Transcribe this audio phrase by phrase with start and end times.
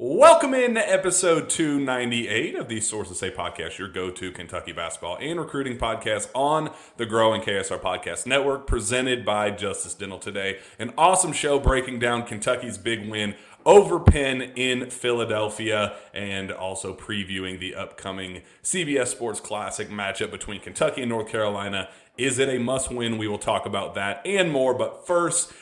[0.00, 5.18] Welcome in to episode 298 of the Sources Say podcast, your go to Kentucky basketball
[5.20, 10.60] and recruiting podcast on the growing KSR Podcast Network, presented by Justice Dental today.
[10.78, 13.34] An awesome show breaking down Kentucky's big win
[13.66, 21.02] over Penn in Philadelphia and also previewing the upcoming CBS Sports Classic matchup between Kentucky
[21.02, 21.88] and North Carolina.
[22.16, 23.18] Is it a must win?
[23.18, 24.74] We will talk about that and more.
[24.74, 25.52] But first,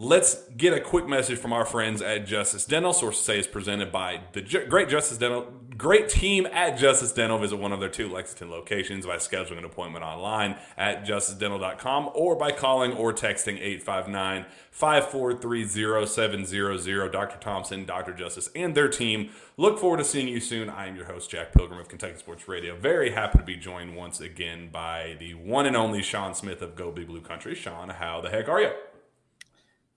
[0.00, 2.92] Let's get a quick message from our friends at Justice Dental.
[2.92, 7.36] Sources say is presented by the great Justice Dental, great team at Justice Dental.
[7.36, 12.36] Visit one of their two Lexington locations by scheduling an appointment online at justicedental.com or
[12.36, 15.66] by calling or texting 859 543
[16.06, 17.10] 0700.
[17.10, 17.38] Dr.
[17.40, 18.12] Thompson, Dr.
[18.12, 20.70] Justice, and their team look forward to seeing you soon.
[20.70, 22.76] I am your host, Jack Pilgrim of Kentucky Sports Radio.
[22.76, 26.76] Very happy to be joined once again by the one and only Sean Smith of
[26.76, 27.56] Go Big Blue Country.
[27.56, 28.70] Sean, how the heck are you?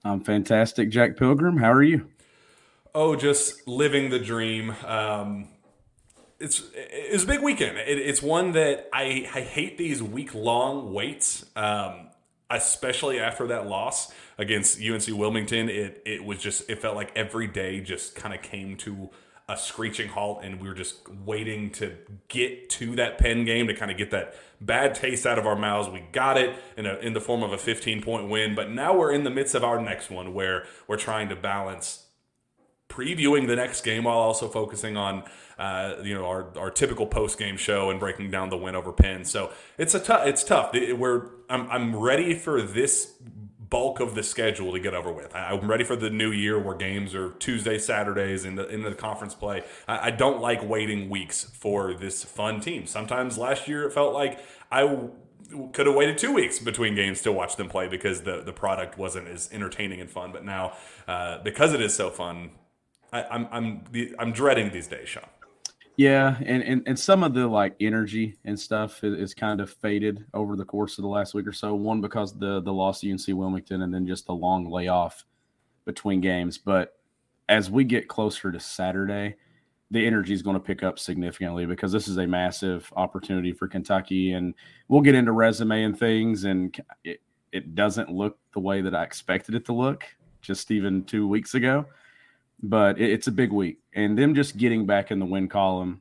[0.04, 1.56] I'm fantastic, Jack Pilgrim.
[1.58, 2.08] How are you?
[2.94, 4.74] Oh, just living the dream.
[4.84, 5.48] Um,
[6.38, 7.78] it's it's a big weekend.
[7.78, 12.08] It, it's one that I I hate these week long waits, um,
[12.50, 15.68] especially after that loss against UNC Wilmington.
[15.68, 19.10] It it was just it felt like every day just kind of came to
[19.52, 21.94] a screeching halt, and we were just waiting to
[22.28, 25.56] get to that Penn game to kind of get that bad taste out of our
[25.56, 25.90] mouths.
[25.90, 28.96] We got it in, a, in the form of a 15 point win, but now
[28.96, 32.06] we're in the midst of our next one where we're trying to balance
[32.88, 35.22] previewing the next game while also focusing on
[35.58, 38.92] uh, you know our, our typical post game show and breaking down the win over
[38.92, 39.24] Penn.
[39.24, 40.26] So it's a tough.
[40.26, 40.72] It's tough.
[40.72, 43.14] We're I'm I'm ready for this
[43.72, 45.34] bulk of the schedule to get over with.
[45.34, 49.34] I'm ready for the new year where games are Tuesday, Saturdays in the the conference
[49.34, 49.62] play.
[49.88, 52.86] I, don't like waiting weeks for this fun team.
[52.86, 54.40] Sometimes last year it felt like
[54.70, 55.08] I
[55.72, 58.98] could have waited two weeks between games to watch them play because the the product
[58.98, 60.32] wasn't as entertaining and fun.
[60.32, 60.74] But now,
[61.08, 62.50] uh, because it is so fun,
[63.10, 63.84] I, I'm I'm
[64.18, 65.24] I'm dreading these days, Sean.
[65.96, 69.70] Yeah, and, and and some of the like energy and stuff is, is, kind of
[69.70, 71.74] faded over the course of the last week or so.
[71.74, 75.24] One because the the loss to UNC Wilmington, and then just the long layoff
[75.84, 76.56] between games.
[76.56, 76.96] But
[77.48, 79.36] as we get closer to Saturday,
[79.90, 83.68] the energy is going to pick up significantly because this is a massive opportunity for
[83.68, 84.54] Kentucky, and
[84.88, 86.44] we'll get into resume and things.
[86.44, 87.20] And it
[87.52, 90.04] it doesn't look the way that I expected it to look
[90.40, 91.84] just even two weeks ago
[92.62, 93.78] but it's a big week.
[93.94, 96.00] And them just getting back in the win column,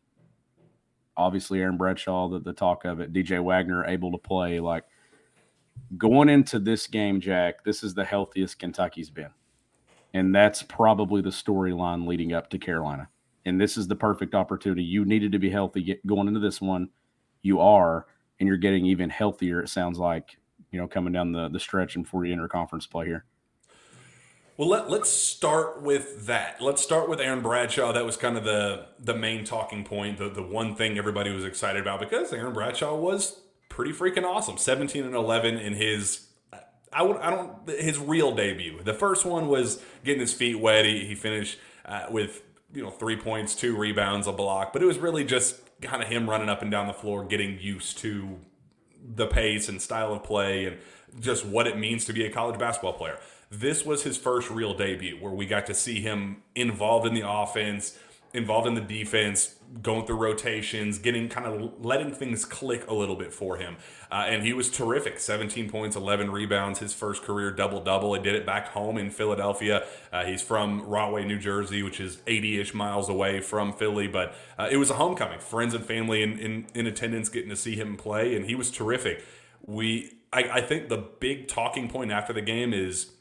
[1.18, 4.60] obviously Aaron Bradshaw, the, the talk of it, DJ Wagner able to play.
[4.60, 4.84] Like
[5.98, 9.32] going into this game, Jack, this is the healthiest Kentucky's been.
[10.14, 13.08] And that's probably the storyline leading up to Carolina.
[13.46, 14.84] And this is the perfect opportunity.
[14.84, 16.90] You needed to be healthy going into this one.
[17.42, 18.06] You are,
[18.40, 20.38] and you're getting even healthier, it sounds like,
[20.72, 23.26] you know, coming down the, the stretch and before you enter conference play here.
[24.62, 26.62] Well, let, let's start with that.
[26.62, 27.94] Let's start with Aaron Bradshaw.
[27.94, 31.44] That was kind of the the main talking point, the, the one thing everybody was
[31.44, 34.60] excited about because Aaron Bradshaw was pretty freaking awesome.
[34.60, 36.28] 17 and 11 in his
[36.94, 38.84] I would I don't his real debut.
[38.84, 40.86] The first one was getting his feet wet.
[40.86, 44.86] He, he finished uh, with you know three points, two rebounds, a block, but it
[44.86, 48.38] was really just kind of him running up and down the floor, getting used to
[49.16, 50.78] the pace and style of play and
[51.20, 53.18] just what it means to be a college basketball player.
[53.50, 57.28] This was his first real debut where we got to see him involved in the
[57.28, 57.98] offense,
[58.34, 63.16] involved in the defense, going through rotations, getting kind of letting things click a little
[63.16, 63.78] bit for him.
[64.12, 68.14] Uh, and he was terrific 17 points, 11 rebounds, his first career double double.
[68.14, 69.86] He did it back home in Philadelphia.
[70.12, 74.36] Uh, he's from Rahway, New Jersey, which is 80 ish miles away from Philly, but
[74.58, 75.40] uh, it was a homecoming.
[75.40, 78.72] Friends and family in, in, in attendance getting to see him play, and he was
[78.72, 79.24] terrific.
[79.66, 83.12] We, I, I think the big talking point after the game is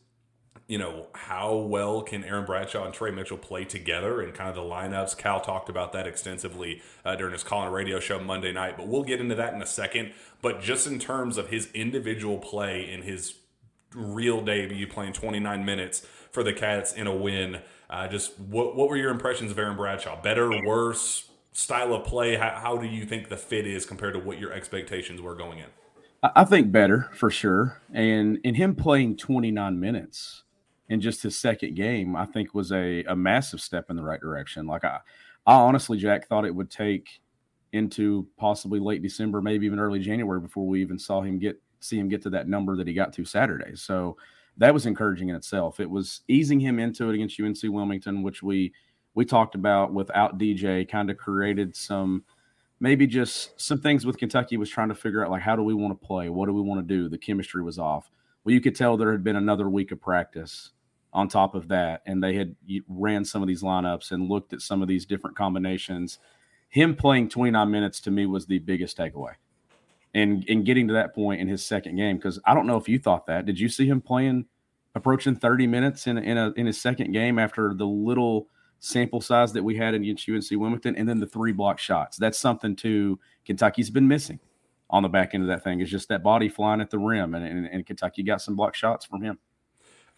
[0.70, 4.54] you know, how well can Aaron Bradshaw and Trey Mitchell play together and kind of
[4.54, 5.18] the lineups.
[5.18, 8.86] Cal talked about that extensively uh, during his call and radio show Monday night, but
[8.86, 10.12] we'll get into that in a second.
[10.40, 13.34] But just in terms of his individual play in his
[13.96, 18.88] real debut, playing 29 minutes for the Cats in a win, uh, just what, what
[18.88, 20.22] were your impressions of Aaron Bradshaw?
[20.22, 22.36] Better, worse, style of play?
[22.36, 25.58] How, how do you think the fit is compared to what your expectations were going
[25.58, 25.66] in?
[26.22, 27.82] I think better for sure.
[27.92, 30.44] And in him playing 29 minutes,
[30.90, 34.20] in just his second game, I think was a, a massive step in the right
[34.20, 34.66] direction.
[34.66, 34.98] Like I,
[35.46, 37.20] I honestly, Jack, thought it would take
[37.72, 41.96] into possibly late December, maybe even early January before we even saw him get see
[41.96, 43.74] him get to that number that he got to Saturday.
[43.76, 44.16] So
[44.58, 45.80] that was encouraging in itself.
[45.80, 48.72] It was easing him into it against UNC Wilmington, which we
[49.14, 52.24] we talked about without DJ, kind of created some
[52.80, 55.72] maybe just some things with Kentucky was trying to figure out like how do we
[55.72, 56.28] want to play?
[56.28, 57.08] What do we want to do?
[57.08, 58.10] The chemistry was off.
[58.42, 60.72] Well, you could tell there had been another week of practice
[61.12, 62.54] on top of that, and they had
[62.88, 66.18] ran some of these lineups and looked at some of these different combinations.
[66.68, 69.34] Him playing 29 minutes to me was the biggest takeaway.
[70.14, 72.88] And and getting to that point in his second game, because I don't know if
[72.88, 73.46] you thought that.
[73.46, 74.46] Did you see him playing
[74.94, 78.48] approaching 30 minutes in in a in his second game after the little
[78.80, 82.16] sample size that we had against UNC Wilmington, and then the three block shots.
[82.16, 84.40] That's something to Kentucky's been missing
[84.88, 85.80] on the back end of that thing.
[85.80, 88.74] Is just that body flying at the rim, and, and, and Kentucky got some block
[88.74, 89.38] shots from him.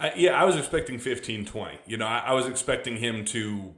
[0.03, 1.79] Uh, yeah, I was expecting 15, 20.
[1.87, 3.73] You know, I, I was expecting him to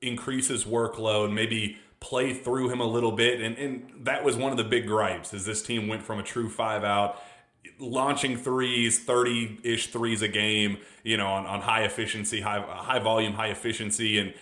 [0.00, 4.52] increase his workload, maybe play through him a little bit, and and that was one
[4.52, 5.34] of the big gripes.
[5.34, 7.22] Is this team went from a true five out
[7.78, 12.98] launching threes, 30 ish threes a game, you know, on, on high efficiency, high, high
[12.98, 14.18] volume, high efficiency.
[14.18, 14.34] And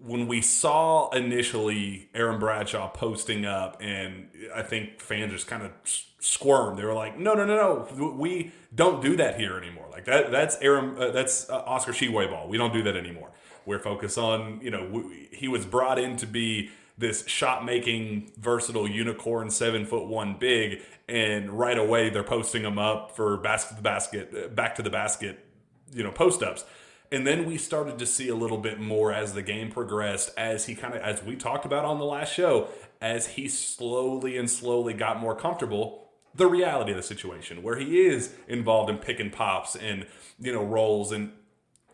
[0.00, 5.72] when we saw initially Aaron Bradshaw posting up, and I think fans just kind of
[6.20, 6.78] squirmed.
[6.78, 9.86] They were like, "No, no, no, no, we don't do that here anymore.
[9.90, 12.48] Like that, that's Aaron, uh, that's uh, Oscar Tshiebwe ball.
[12.48, 13.30] We don't do that anymore.
[13.64, 18.30] We're focused on, you know, we, he was brought in to be this shot making
[18.38, 23.76] versatile unicorn seven foot one big and right away they're posting them up for basket
[23.76, 25.44] to basket back to the basket
[25.92, 26.64] you know post ups
[27.12, 30.66] and then we started to see a little bit more as the game progressed as
[30.66, 32.68] he kind of as we talked about on the last show
[33.00, 38.00] as he slowly and slowly got more comfortable the reality of the situation where he
[38.00, 40.06] is involved in pick and pops and
[40.38, 41.32] you know rolls and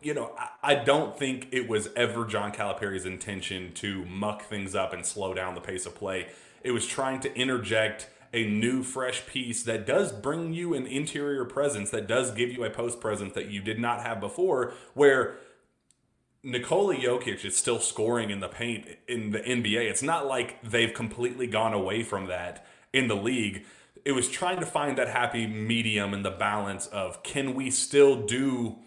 [0.02, 0.32] you know,
[0.62, 5.32] I, don't think it was ever John Calipari's intention to muck things up and slow
[5.32, 6.28] down the pace of play.
[6.62, 11.44] It was trying to interject a new, fresh piece that does bring you an interior
[11.44, 15.38] presence, that does give you a post presence that you did not have before, where
[16.42, 19.88] Nikola Jokic is still scoring in the paint in the NBA.
[19.88, 23.64] It's not like they've completely gone away from that in the league.
[24.04, 28.26] It was trying to find that happy medium and the balance of can we still
[28.26, 28.78] do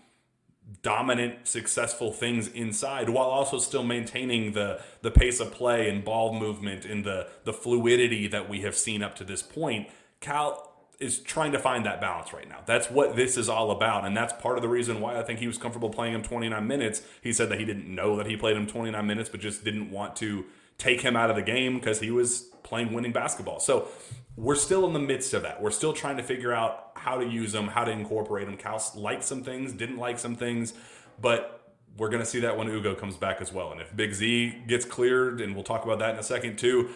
[0.81, 6.33] dominant, successful things inside while also still maintaining the the pace of play and ball
[6.33, 9.87] movement and the the fluidity that we have seen up to this point.
[10.21, 10.64] Cal
[10.99, 12.59] is trying to find that balance right now.
[12.65, 14.05] That's what this is all about.
[14.05, 16.65] And that's part of the reason why I think he was comfortable playing him 29
[16.65, 17.01] minutes.
[17.21, 19.91] He said that he didn't know that he played him 29 minutes, but just didn't
[19.91, 20.45] want to
[20.77, 23.59] take him out of the game because he was playing winning basketball.
[23.59, 23.87] So
[24.35, 25.61] we're still in the midst of that.
[25.61, 28.57] We're still trying to figure out how to use them, how to incorporate them.
[28.57, 30.73] Cal liked some things, didn't like some things,
[31.21, 33.71] but we're going to see that when Ugo comes back as well.
[33.71, 36.89] And if Big Z gets cleared, and we'll talk about that in a second too,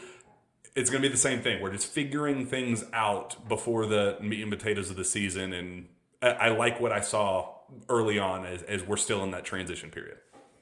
[0.80, 1.62] it's going to be the same thing.
[1.62, 5.52] We're just figuring things out before the meat and potatoes of the season.
[5.52, 5.88] And
[6.22, 7.54] I like what I saw
[7.90, 10.18] early on as, as we're still in that transition period.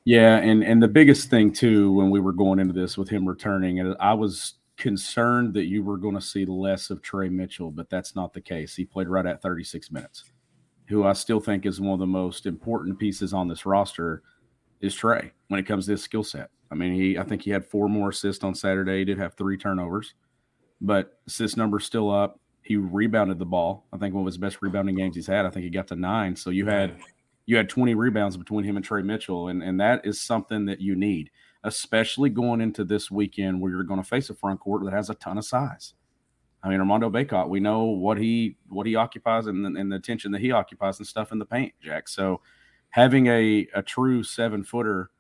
[0.05, 3.27] Yeah, and and the biggest thing too when we were going into this with him
[3.27, 7.71] returning, and I was concerned that you were going to see less of Trey Mitchell,
[7.71, 8.75] but that's not the case.
[8.75, 10.23] He played right at 36 minutes.
[10.87, 14.23] Who I still think is one of the most important pieces on this roster
[14.79, 16.49] is Trey when it comes to his skill set.
[16.71, 18.99] I mean, he I think he had four more assists on Saturday.
[18.99, 20.13] He did have three turnovers,
[20.81, 22.39] but assist number's still up.
[22.61, 23.87] He rebounded the ball.
[23.93, 25.45] I think one of his best rebounding games he's had.
[25.45, 26.35] I think he got to nine.
[26.35, 26.97] So you had
[27.45, 30.81] you had 20 rebounds between him and Trey Mitchell, and and that is something that
[30.81, 31.31] you need
[31.63, 35.09] especially going into this weekend where you're going to face a front court that has
[35.09, 35.93] a ton of size.
[36.63, 40.31] I mean, Armando Bacot, we know what he what he occupies and, and the attention
[40.31, 42.07] that he occupies and stuff in the paint, Jack.
[42.07, 42.41] So
[42.89, 45.11] having a a true seven footer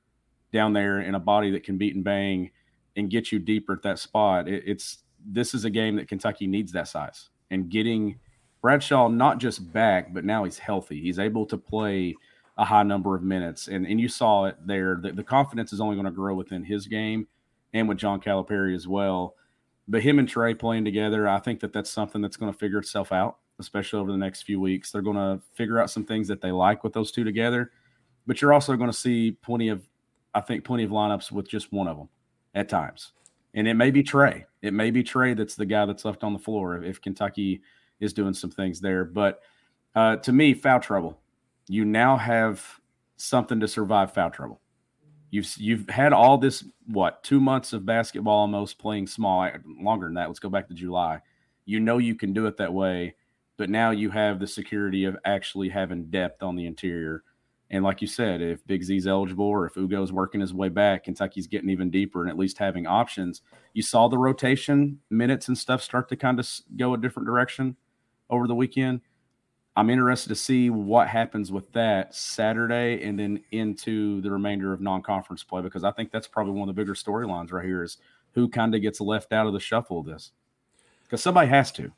[0.51, 2.51] down there in a body that can beat and bang
[2.95, 6.47] and get you deeper at that spot, it, it's this is a game that Kentucky
[6.47, 8.19] needs that size and getting
[8.61, 11.01] Bradshaw not just back, but now he's healthy.
[11.01, 12.15] He's able to play
[12.57, 13.67] a high number of minutes.
[13.67, 14.99] And and you saw it there.
[15.01, 17.27] The, the confidence is only going to grow within his game
[17.73, 19.35] and with John Calipari as well.
[19.87, 22.79] But him and Trey playing together, I think that that's something that's going to figure
[22.79, 24.91] itself out, especially over the next few weeks.
[24.91, 27.71] They're going to figure out some things that they like with those two together.
[28.25, 29.87] But you're also going to see plenty of,
[30.37, 32.09] I think, plenty of lineups with just one of them
[32.53, 33.13] at times.
[33.53, 34.45] And it may be Trey.
[34.61, 37.61] It may be Trey that's the guy that's left on the floor if, if Kentucky
[37.99, 39.03] is doing some things there.
[39.03, 39.41] But
[39.95, 41.19] uh, to me, foul trouble
[41.67, 42.65] you now have
[43.17, 44.61] something to survive foul trouble.
[45.29, 49.49] You've you've had all this what two months of basketball almost playing small
[49.81, 50.27] longer than that.
[50.27, 51.21] Let's go back to July.
[51.65, 53.15] You know you can do it that way,
[53.57, 57.23] but now you have the security of actually having depth on the interior
[57.69, 61.03] And like you said, if Big Z's eligible or if Ugo's working his way back,
[61.03, 63.41] Kentucky's getting even deeper and at least having options.
[63.73, 67.75] You saw the rotation minutes and stuff start to kind of go a different direction
[68.29, 69.01] over the weekend.
[69.75, 74.81] I'm interested to see what happens with that Saturday and then into the remainder of
[74.81, 77.97] non-conference play because I think that's probably one of the bigger storylines right here is
[78.33, 80.31] who kind of gets left out of the shuffle of this
[81.03, 81.91] because somebody has to.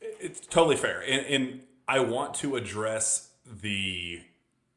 [0.00, 4.20] It's totally fair, and, and I want to address the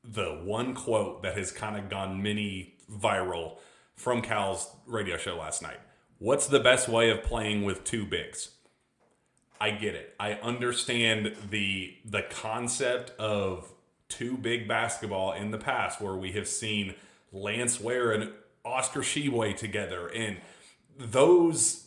[0.03, 3.57] the one quote that has kind of gone mini viral
[3.95, 5.79] from Cal's radio show last night.
[6.17, 8.51] What's the best way of playing with two bigs?
[9.59, 10.15] I get it.
[10.19, 13.71] I understand the the concept of
[14.09, 16.95] two big basketball in the past where we have seen
[17.31, 18.31] Lance Ware and
[18.65, 20.37] Oscar Tshiebwe together and
[20.97, 21.85] those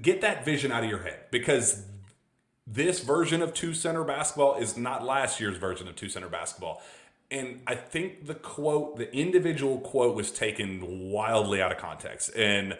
[0.00, 1.84] get that vision out of your head because
[2.66, 6.82] this version of two center basketball is not last year's version of two center basketball.
[7.30, 12.30] And I think the quote, the individual quote was taken wildly out of context.
[12.34, 12.78] And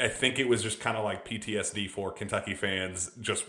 [0.00, 3.44] I think it was just kind of like PTSD for Kentucky fans, just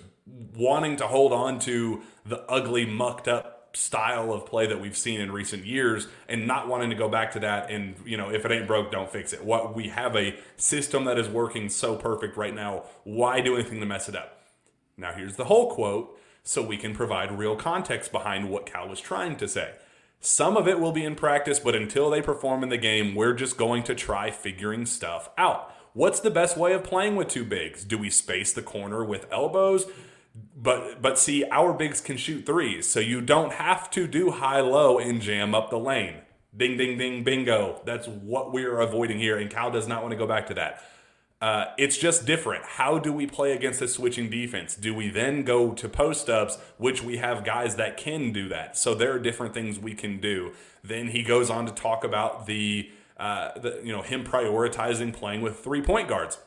[0.55, 5.22] wanting to hold on to the ugly, mucked up style of play that we've seen
[5.22, 8.43] in recent years and not wanting to go back to that and you know if
[8.43, 9.43] it ain't broke don't fix it.
[9.46, 12.84] What we have a system that is working so perfect right now.
[13.05, 14.41] Why do anything to mess it up?
[14.98, 19.00] Now here's the whole quote so we can provide real context behind what cal was
[19.00, 19.72] trying to say
[20.22, 23.34] some of it will be in practice but until they perform in the game we're
[23.34, 25.74] just going to try figuring stuff out.
[25.94, 27.84] What's the best way of playing with two bigs?
[27.84, 29.88] Do we space the corner with elbows?
[30.56, 34.62] But but see our bigs can shoot threes so you don't have to do high
[34.62, 36.22] low and jam up the lane.
[36.56, 37.82] Ding ding ding bingo.
[37.84, 40.82] That's what we're avoiding here and cal does not want to go back to that
[41.41, 42.63] uh, it's just different.
[42.63, 44.75] How do we play against a switching defense?
[44.75, 48.77] Do we then go to post ups which we have guys that can do that?
[48.77, 50.51] So there are different things we can do.
[50.83, 55.41] Then he goes on to talk about the, uh, the you know him prioritizing playing
[55.41, 56.38] with three point guards.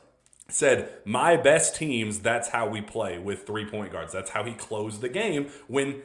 [0.49, 4.13] Said, My best teams, that's how we play with three point guards.
[4.13, 6.03] That's how he closed the game when,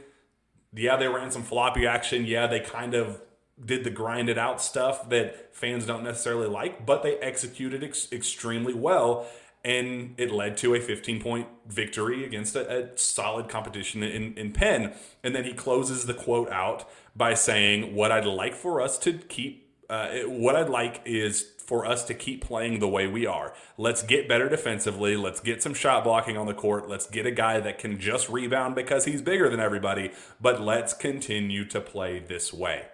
[0.73, 2.25] yeah, they ran some floppy action.
[2.25, 3.21] Yeah, they kind of
[3.63, 8.73] did the grinded out stuff that fans don't necessarily like, but they executed ex- extremely
[8.73, 9.27] well.
[9.63, 14.53] And it led to a 15 point victory against a, a solid competition in, in
[14.53, 14.93] Penn.
[15.21, 19.13] And then he closes the quote out by saying, What I'd like for us to
[19.13, 23.53] keep, uh, what I'd like is for us to keep playing the way we are.
[23.77, 25.17] Let's get better defensively.
[25.17, 26.89] Let's get some shot blocking on the court.
[26.89, 30.11] Let's get a guy that can just rebound because he's bigger than everybody,
[30.41, 32.85] but let's continue to play this way.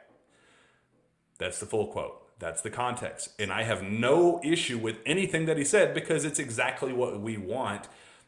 [1.37, 2.21] That's the full quote.
[2.39, 3.29] That's the context.
[3.39, 7.37] And I have no issue with anything that he said because it's exactly what we
[7.37, 7.87] want.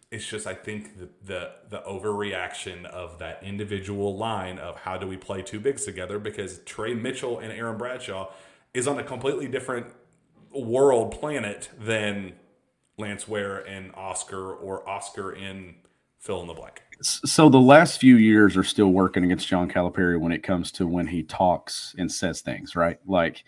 [0.10, 5.08] It's just I think the the, the overreaction of that individual line of how do
[5.08, 8.32] we play two bigs together because Trey Mitchell and Aaron Bradshaw
[8.74, 9.88] is on a completely different
[10.52, 12.34] world planet than
[12.98, 15.76] Lance Ware and Oscar or Oscar in
[16.20, 16.82] fill in the blank.
[17.02, 20.88] So the last few years are still working against John Calipari when it comes to
[20.88, 22.98] when he talks and says things, right?
[23.06, 23.44] Like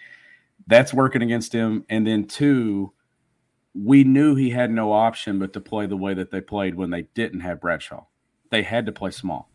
[0.68, 1.84] that's working against him.
[1.89, 2.94] And then two,
[3.74, 6.91] we knew he had no option but to play the way that they played when
[6.91, 8.06] they didn't have Bradshaw.
[8.51, 9.50] They had to play small.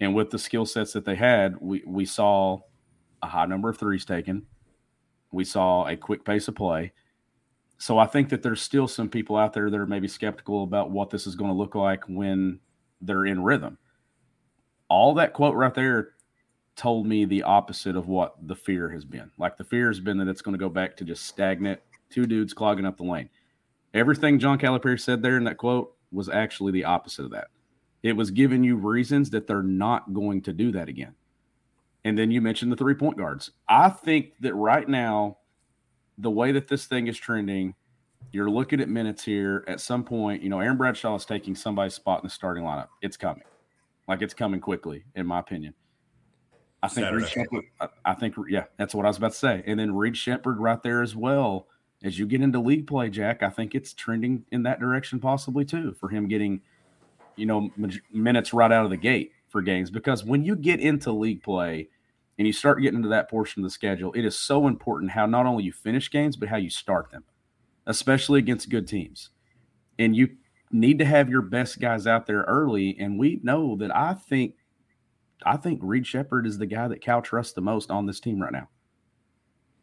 [0.00, 2.60] And with the skill sets that they had, we, we saw
[3.22, 4.46] a high number of threes taken.
[5.32, 6.92] We saw a quick pace of play.
[7.78, 10.90] So I think that there's still some people out there that are maybe skeptical about
[10.90, 12.60] what this is going to look like when
[13.00, 13.78] they're in rhythm.
[14.88, 16.10] All that quote right there
[16.76, 19.30] told me the opposite of what the fear has been.
[19.38, 22.26] Like the fear has been that it's going to go back to just stagnant, two
[22.26, 23.30] dudes clogging up the lane.
[23.94, 27.48] Everything John Calipari said there in that quote was actually the opposite of that.
[28.02, 31.14] It was giving you reasons that they're not going to do that again.
[32.04, 33.50] And then you mentioned the three point guards.
[33.68, 35.38] I think that right now,
[36.18, 37.74] the way that this thing is trending,
[38.32, 39.64] you're looking at minutes here.
[39.66, 42.88] At some point, you know, Aaron Bradshaw is taking somebody's spot in the starting lineup.
[43.02, 43.44] It's coming.
[44.08, 45.74] Like it's coming quickly, in my opinion.
[46.82, 47.24] I think Saturday.
[47.24, 47.64] Reed Sheppard,
[48.04, 49.62] I, think, yeah, that's what I was about to say.
[49.66, 51.66] And then Reed Sheppard right there as well.
[52.04, 55.64] As you get into league play, Jack, I think it's trending in that direction possibly
[55.64, 56.60] too for him getting,
[57.36, 57.70] you know,
[58.12, 59.90] minutes right out of the gate for games.
[59.90, 61.88] Because when you get into league play,
[62.38, 65.26] and you start getting into that portion of the schedule, it is so important how
[65.26, 67.24] not only you finish games, but how you start them,
[67.86, 69.30] especially against good teams.
[69.98, 70.28] And you
[70.70, 72.96] need to have your best guys out there early.
[72.98, 74.54] And we know that I think
[75.44, 78.40] I think Reed Sheppard is the guy that Cal trusts the most on this team
[78.40, 78.68] right now.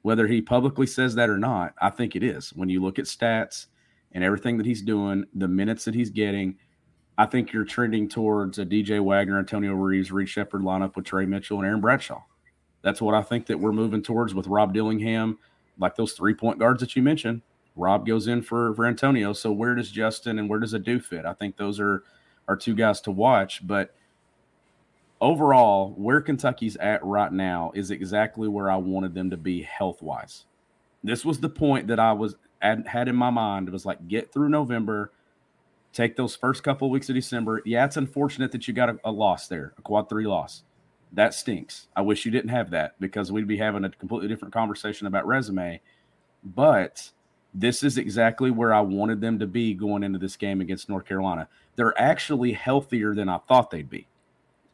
[0.02, 2.52] Whether he publicly says that or not, I think it is.
[2.54, 3.68] When you look at stats
[4.12, 6.58] and everything that he's doing, the minutes that he's getting,
[7.18, 11.26] I think you're trending towards a DJ Wagner, Antonio Reeves, Reed Sheppard lineup with Trey
[11.26, 12.24] Mitchell and Aaron Bradshaw
[12.82, 15.38] That's what I think that we're moving towards with Rob Dillingham,
[15.78, 17.42] like those three point guards that you mentioned.
[17.76, 19.34] Rob goes in for, for Antonio.
[19.34, 21.26] So where does Justin and where does Adu fit?
[21.26, 22.04] I think those are
[22.48, 23.66] are two guys to watch.
[23.66, 23.96] But
[25.22, 30.02] overall, where Kentucky's at right now is exactly where I wanted them to be health
[30.02, 30.46] wise.
[31.04, 33.68] This was the point that I was had in my mind.
[33.68, 35.12] It was like get through November,
[35.92, 37.62] take those first couple of weeks of December.
[37.66, 40.64] Yeah, it's unfortunate that you got a, a loss there, a quad three loss.
[41.12, 41.88] That stinks.
[41.96, 45.28] I wish you didn't have that because we'd be having a completely different conversation about
[45.28, 45.80] resume.
[46.44, 47.12] But
[47.54, 51.06] this is exactly where I wanted them to be going into this game against North
[51.06, 51.48] Carolina.
[51.76, 54.08] They're actually healthier than I thought they'd be.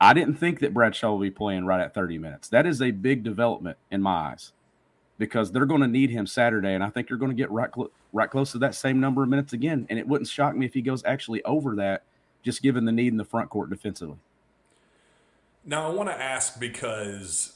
[0.02, 2.48] I didn't think that Bradshaw would be playing right at 30 minutes.
[2.48, 4.54] That is a big development in my eyes
[5.18, 7.70] because they're going to need him Saturday, and I think they're going to get right
[7.74, 9.86] cl- right close to that same number of minutes again.
[9.90, 12.04] And it wouldn't shock me if he goes actually over that,
[12.44, 14.18] just given the need in the front court defensively.
[15.66, 17.54] Now I want to ask because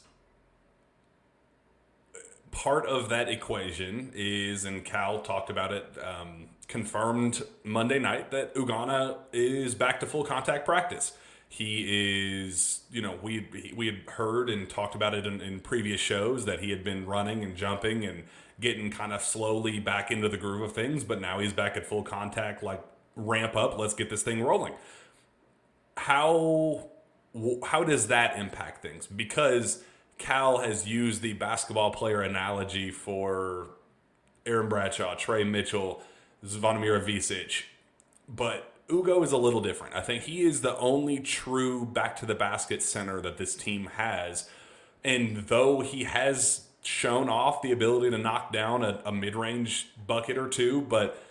[2.53, 8.55] part of that equation is, and Cal talked about it, um, confirmed Monday night that
[8.55, 11.13] Ugonna is back to full contact practice.
[11.49, 15.99] He is, you know, we we had heard and talked about it in, in previous
[15.99, 18.23] shows that he had been running and jumping and
[18.59, 21.85] getting kind of slowly back into the groove of things, but now he's back at
[21.85, 22.63] full contact.
[22.63, 22.83] Like
[23.15, 24.73] ramp up, let's get this thing rolling.
[25.97, 26.89] How
[27.65, 29.05] how does that impact things?
[29.05, 29.83] Because
[30.17, 33.67] Cal has used the basketball player analogy for
[34.45, 36.01] Aaron Bradshaw, Trey Mitchell,
[36.45, 37.63] Zvonimir Ivisic,
[38.27, 39.95] but Ugo is a little different.
[39.95, 43.89] I think he is the only true back to the basket center that this team
[43.95, 44.49] has.
[45.03, 49.89] And though he has shown off the ability to knock down a, a mid range
[50.05, 51.21] bucket or two, but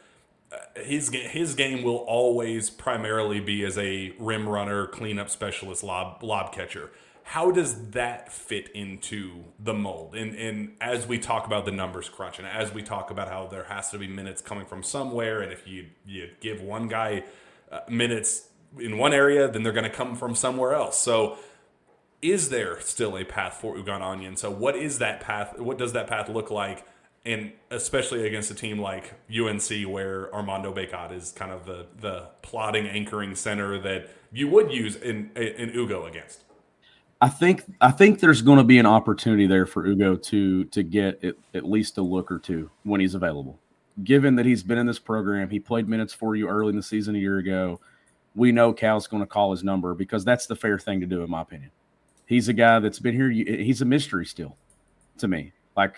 [0.51, 6.23] uh, his his game will always primarily be as a rim runner, cleanup specialist, lob
[6.23, 6.91] lob catcher
[7.33, 10.15] how does that fit into the mold?
[10.15, 13.47] And and as we talk about the numbers crunch, and as we talk about how
[13.47, 17.25] there has to be minutes coming from somewhere, and if you you give one guy
[17.71, 20.99] uh, minutes in one area, then they're going to come from somewhere else.
[20.99, 21.39] So
[22.21, 25.59] is there still a path for Ugonna So what is that path?
[25.59, 26.87] What does that path look like?
[27.25, 32.29] And especially against a team like UNC, where Armando Bacot is kind of the the
[32.43, 36.43] plotting, anchoring center that you would use in in Ugo against.
[37.23, 40.83] I think I think there's going to be an opportunity there for Ugo to to
[40.83, 43.61] get at, at least a look or two when he's available.
[44.03, 46.83] Given that he's been in this program, he played minutes for you early in the
[46.83, 47.79] season a year ago.
[48.35, 51.23] We know Cal's going to call his number because that's the fair thing to do,
[51.23, 51.71] in my opinion.
[52.27, 53.31] He's a guy that's been here.
[53.31, 54.57] He's a mystery still
[55.19, 55.53] to me.
[55.77, 55.95] Like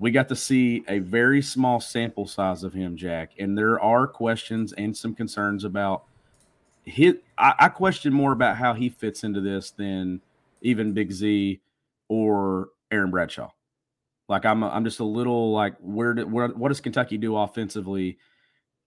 [0.00, 4.08] we got to see a very small sample size of him, Jack, and there are
[4.08, 6.02] questions and some concerns about
[6.84, 7.14] his.
[7.38, 10.20] I, I question more about how he fits into this than
[10.64, 11.60] even Big Z
[12.08, 13.50] or Aaron Bradshaw.
[14.28, 18.18] Like I'm, I'm just a little like, where did, where, what does Kentucky do offensively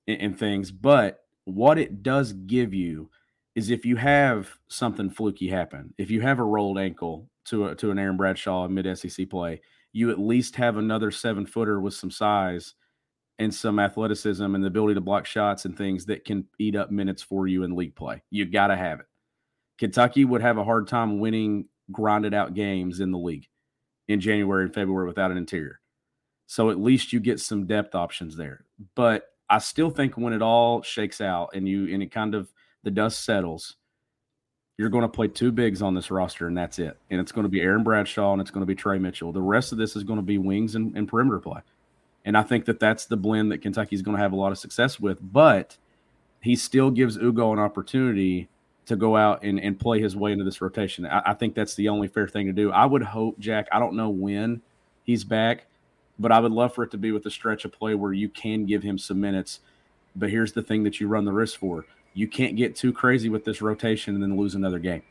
[0.07, 0.71] in, things?
[0.71, 3.09] But what it does give you
[3.55, 7.75] is if you have something fluky happen, if you have a rolled ankle to a,
[7.75, 9.61] to an Aaron Bradshaw mid SEC play,
[9.93, 12.75] you at least have another seven footer with some size
[13.39, 16.91] and some athleticism and the ability to block shots and things that can eat up
[16.91, 18.21] minutes for you in league play.
[18.29, 19.06] You got to have it.
[19.77, 23.47] Kentucky would have a hard time winning grinded out games in the league
[24.07, 25.79] in January and February without an interior.
[26.47, 28.65] So at least you get some depth options there.
[28.95, 32.51] But I still think when it all shakes out and you and it kind of
[32.83, 33.75] the dust settles,
[34.77, 36.97] you're going to play two bigs on this roster and that's it.
[37.09, 39.31] And it's going to be Aaron Bradshaw and it's going to be Trey Mitchell.
[39.31, 41.61] The rest of this is going to be wings and, and perimeter play.
[42.25, 44.57] And I think that that's the blend that Kentucky's going to have a lot of
[44.57, 45.19] success with.
[45.21, 45.77] But
[46.41, 48.49] he still gives Ugo an opportunity
[48.87, 51.05] to go out and, and play his way into this rotation.
[51.05, 52.71] I, I, think that's the only fair thing to do.
[52.71, 54.61] I would hope, Jack, I don't know when
[55.03, 55.65] he's back,
[56.17, 58.29] but I would love for it to be with a stretch of play where you
[58.29, 59.59] can give him some minutes.
[60.15, 63.29] But here's the thing that you run the risk for you can't get too crazy
[63.29, 65.03] with this rotation and then lose another game.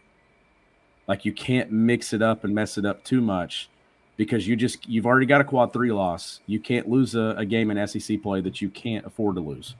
[1.06, 3.68] Like you can't mix it up and mess it up too much
[4.16, 6.40] because you just you've already got a quad three loss.
[6.46, 9.76] You can't lose a, a game in SEC play that you can't afford to lose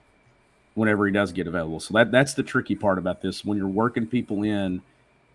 [0.77, 1.79] whenever he does get available.
[1.79, 3.43] So that that's the tricky part about this.
[3.43, 4.81] When you're working people in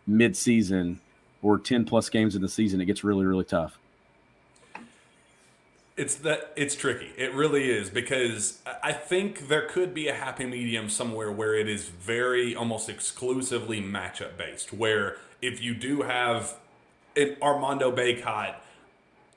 [0.07, 1.01] mid-season
[1.43, 3.79] or 10 plus games in the season, it gets really really tough.
[5.97, 7.11] It's that it's tricky.
[7.19, 11.69] It really is because I think there could be a happy medium somewhere where it
[11.69, 14.73] is very almost exclusively matchup based.
[14.73, 16.57] Where if you do have
[17.17, 18.55] an Armando Bacot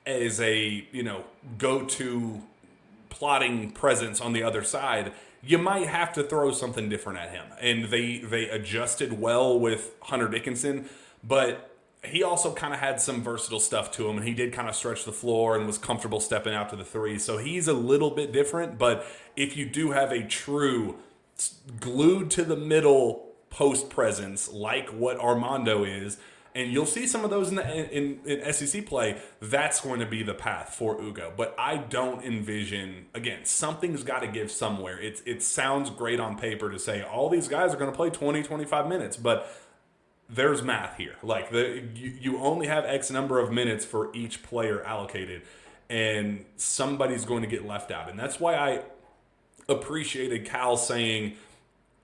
[0.06, 1.24] as a you know
[1.58, 2.42] go to
[3.10, 5.12] plotting presence on the other side,
[5.46, 7.46] you might have to throw something different at him.
[7.60, 10.88] And they they adjusted well with Hunter Dickinson,
[11.22, 11.70] but
[12.04, 14.76] he also kind of had some versatile stuff to him, and he did kind of
[14.76, 17.18] stretch the floor and was comfortable stepping out to the three.
[17.18, 18.78] So he's a little bit different.
[18.78, 19.04] But
[19.34, 20.96] if you do have a true
[21.80, 26.18] glued to the middle post presence like what Armando is,
[26.56, 29.18] and you'll see some of those in, the, in, in SEC play.
[29.40, 31.30] That's going to be the path for Ugo.
[31.36, 33.44] But I don't envision again.
[33.44, 34.98] Something's got to give somewhere.
[34.98, 38.08] It it sounds great on paper to say all these guys are going to play
[38.08, 39.54] 20, 25 minutes, but
[40.30, 41.16] there's math here.
[41.22, 45.42] Like the you, you only have X number of minutes for each player allocated,
[45.90, 48.08] and somebody's going to get left out.
[48.08, 48.80] And that's why I
[49.68, 51.34] appreciated Cal saying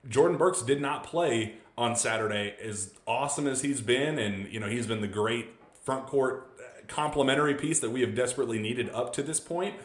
[0.07, 2.55] Jordan Burks did not play on Saturday.
[2.61, 5.49] As awesome as he's been, and you know he's been the great
[5.83, 9.75] front court uh, complementary piece that we have desperately needed up to this point.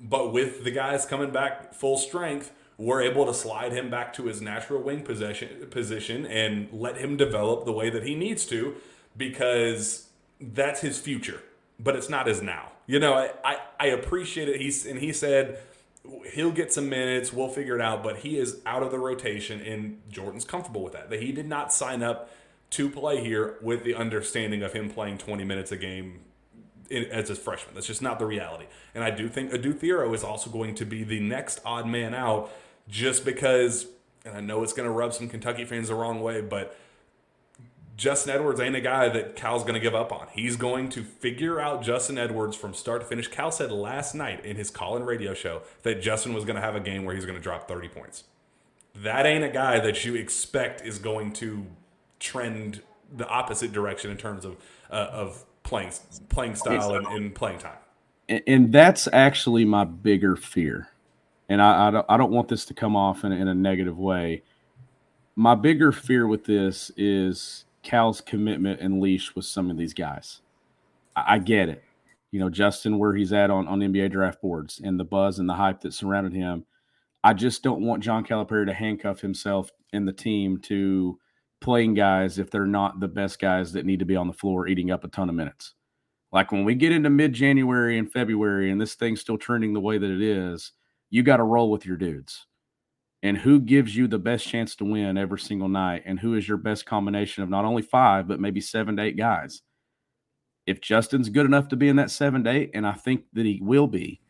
[0.00, 4.26] But with the guys coming back full strength, we're able to slide him back to
[4.26, 8.74] his natural wing position position and let him develop the way that he needs to
[9.16, 10.08] because
[10.40, 11.42] that's his future
[11.80, 15.12] but it's not his now you know i i, I appreciate it he's and he
[15.12, 15.58] said
[16.32, 19.60] he'll get some minutes we'll figure it out but he is out of the rotation
[19.60, 22.30] and jordan's comfortable with that that he did not sign up
[22.70, 26.20] to play here with the understanding of him playing 20 minutes a game
[26.90, 27.74] as a freshman.
[27.74, 28.66] That's just not the reality.
[28.94, 32.14] And I do think Adou Thiero is also going to be the next odd man
[32.14, 32.50] out
[32.88, 33.86] just because,
[34.24, 36.76] and I know it's going to rub some Kentucky fans the wrong way, but
[37.96, 40.26] Justin Edwards ain't a guy that Cal's going to give up on.
[40.32, 43.28] He's going to figure out Justin Edwards from start to finish.
[43.28, 46.62] Cal said last night in his call and radio show that Justin was going to
[46.62, 48.24] have a game where he's going to drop 30 points.
[48.94, 51.66] That ain't a guy that you expect is going to
[52.20, 52.82] trend
[53.14, 54.56] the opposite direction in terms of
[54.90, 55.92] uh, of playing
[56.28, 57.78] playing style and, and playing time.
[58.28, 60.88] And, and that's actually my bigger fear
[61.48, 63.98] and I, I, don't, I don't want this to come off in, in a negative
[63.98, 64.42] way.
[65.34, 70.40] My bigger fear with this is Cal's commitment and leash with some of these guys.
[71.14, 71.82] I, I get it.
[72.32, 75.48] You know, Justin, where he's at on, on NBA draft boards and the buzz and
[75.48, 76.66] the hype that surrounded him.
[77.24, 81.18] I just don't want John Calipari to handcuff himself and the team to
[81.60, 84.68] playing guys if they're not the best guys that need to be on the floor
[84.68, 85.74] eating up a ton of minutes.
[86.32, 89.80] Like when we get into mid January and February and this thing's still trending the
[89.80, 90.72] way that it is–
[91.10, 92.46] you got to roll with your dudes.
[93.22, 96.02] And who gives you the best chance to win every single night?
[96.06, 99.16] And who is your best combination of not only five, but maybe seven to eight
[99.16, 99.62] guys?
[100.66, 103.46] If Justin's good enough to be in that seven to eight, and I think that
[103.46, 104.20] he will be,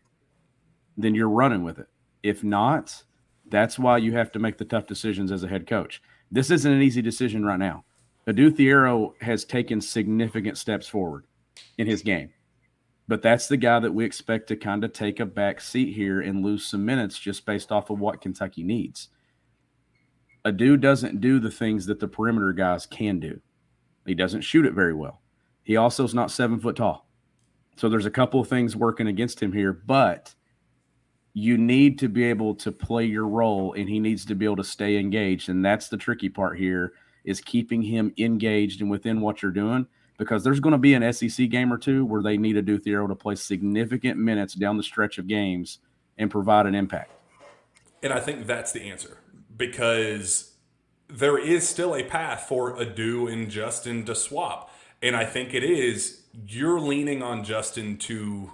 [0.96, 1.88] then you're running with it.
[2.22, 3.02] If not,
[3.48, 6.02] that's why you have to make the tough decisions as a head coach.
[6.30, 7.84] This isn't an easy decision right now.
[8.26, 11.26] Adou Thiero has taken significant steps forward
[11.78, 12.30] in his game
[13.08, 16.20] but that's the guy that we expect to kind of take a back seat here
[16.20, 19.08] and lose some minutes just based off of what Kentucky needs.
[20.44, 23.40] Adou doesn't do the things that the perimeter guys can do.
[24.06, 25.22] He doesn't shoot it very well.
[25.62, 27.08] He also is not seven foot tall.
[27.76, 30.34] So there's a couple of things working against him here, but
[31.34, 34.56] you need to be able to play your role and he needs to be able
[34.56, 35.48] to stay engaged.
[35.48, 39.86] And that's the tricky part here is keeping him engaged and within what you're doing
[40.18, 43.08] because there's going to be an SEC game or two where they need a Thiero
[43.08, 45.78] to play significant minutes down the stretch of games
[46.18, 47.12] and provide an impact.
[48.02, 49.18] And I think that's the answer
[49.56, 50.52] because
[51.08, 54.70] there is still a path for Adou and Justin to swap.
[55.02, 58.52] And I think it is you're leaning on Justin to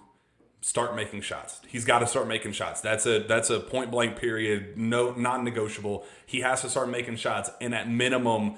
[0.61, 1.61] start making shots.
[1.66, 2.81] He's got to start making shots.
[2.81, 6.05] That's a that's a point blank period, no non-negotiable.
[6.25, 8.55] He has to start making shots and at minimum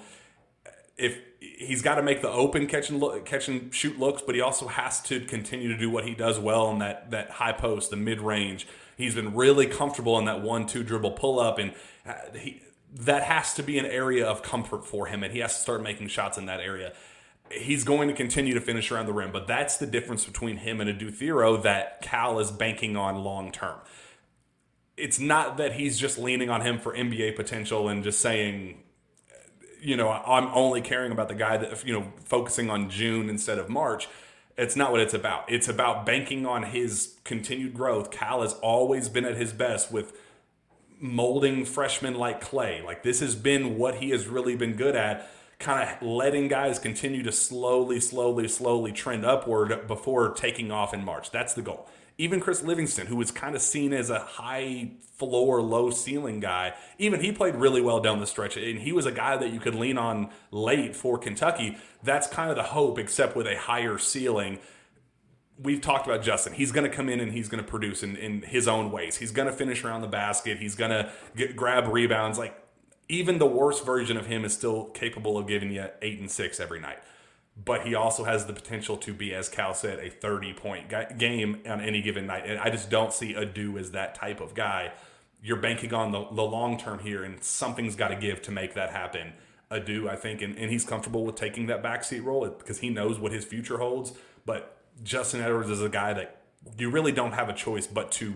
[0.96, 1.18] if
[1.58, 4.40] he's got to make the open catch and look, catch and shoot looks, but he
[4.40, 7.90] also has to continue to do what he does well in that that high post,
[7.90, 8.66] the mid range.
[8.96, 11.72] He's been really comfortable in that one two dribble pull up, and
[12.06, 12.62] uh, he,
[12.94, 15.82] that has to be an area of comfort for him, and he has to start
[15.82, 16.92] making shots in that area.
[17.50, 20.80] He's going to continue to finish around the rim, but that's the difference between him
[20.80, 23.78] and Adou Thiero that Cal is banking on long term.
[24.96, 28.83] It's not that he's just leaning on him for NBA potential and just saying,
[29.84, 33.58] you know, I'm only caring about the guy that, you know, focusing on June instead
[33.58, 34.08] of March.
[34.56, 35.50] It's not what it's about.
[35.50, 38.10] It's about banking on his continued growth.
[38.10, 40.16] Cal has always been at his best with
[40.98, 42.80] molding freshmen like Clay.
[42.82, 46.78] Like this has been what he has really been good at, kind of letting guys
[46.78, 51.30] continue to slowly, slowly, slowly trend upward before taking off in March.
[51.30, 55.60] That's the goal even Chris Livingston, who was kind of seen as a high floor,
[55.60, 58.56] low ceiling guy, even he played really well down the stretch.
[58.56, 61.76] And he was a guy that you could lean on late for Kentucky.
[62.02, 64.60] That's kind of the hope, except with a higher ceiling.
[65.60, 66.52] We've talked about Justin.
[66.52, 69.16] He's going to come in and he's going to produce in, in his own ways.
[69.16, 70.58] He's going to finish around the basket.
[70.58, 72.38] He's going to grab rebounds.
[72.38, 72.60] Like
[73.08, 76.60] even the worst version of him is still capable of giving you eight and six
[76.60, 76.98] every night.
[77.56, 81.60] But he also has the potential to be, as Cal said, a 30 point game
[81.66, 82.44] on any given night.
[82.46, 84.92] And I just don't see Adou as that type of guy.
[85.40, 88.74] You're banking on the, the long term here, and something's got to give to make
[88.74, 89.34] that happen.
[89.70, 93.18] Adou, I think, and, and he's comfortable with taking that backseat role because he knows
[93.18, 94.12] what his future holds.
[94.44, 96.42] But Justin Edwards is a guy that
[96.78, 98.34] you really don't have a choice but to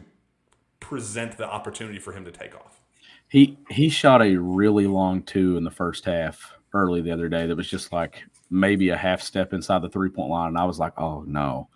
[0.80, 2.80] present the opportunity for him to take off.
[3.28, 7.46] He he shot a really long two in the first half early the other day
[7.46, 10.64] that was just like maybe a half step inside the three point line, and I
[10.64, 11.68] was like, oh no.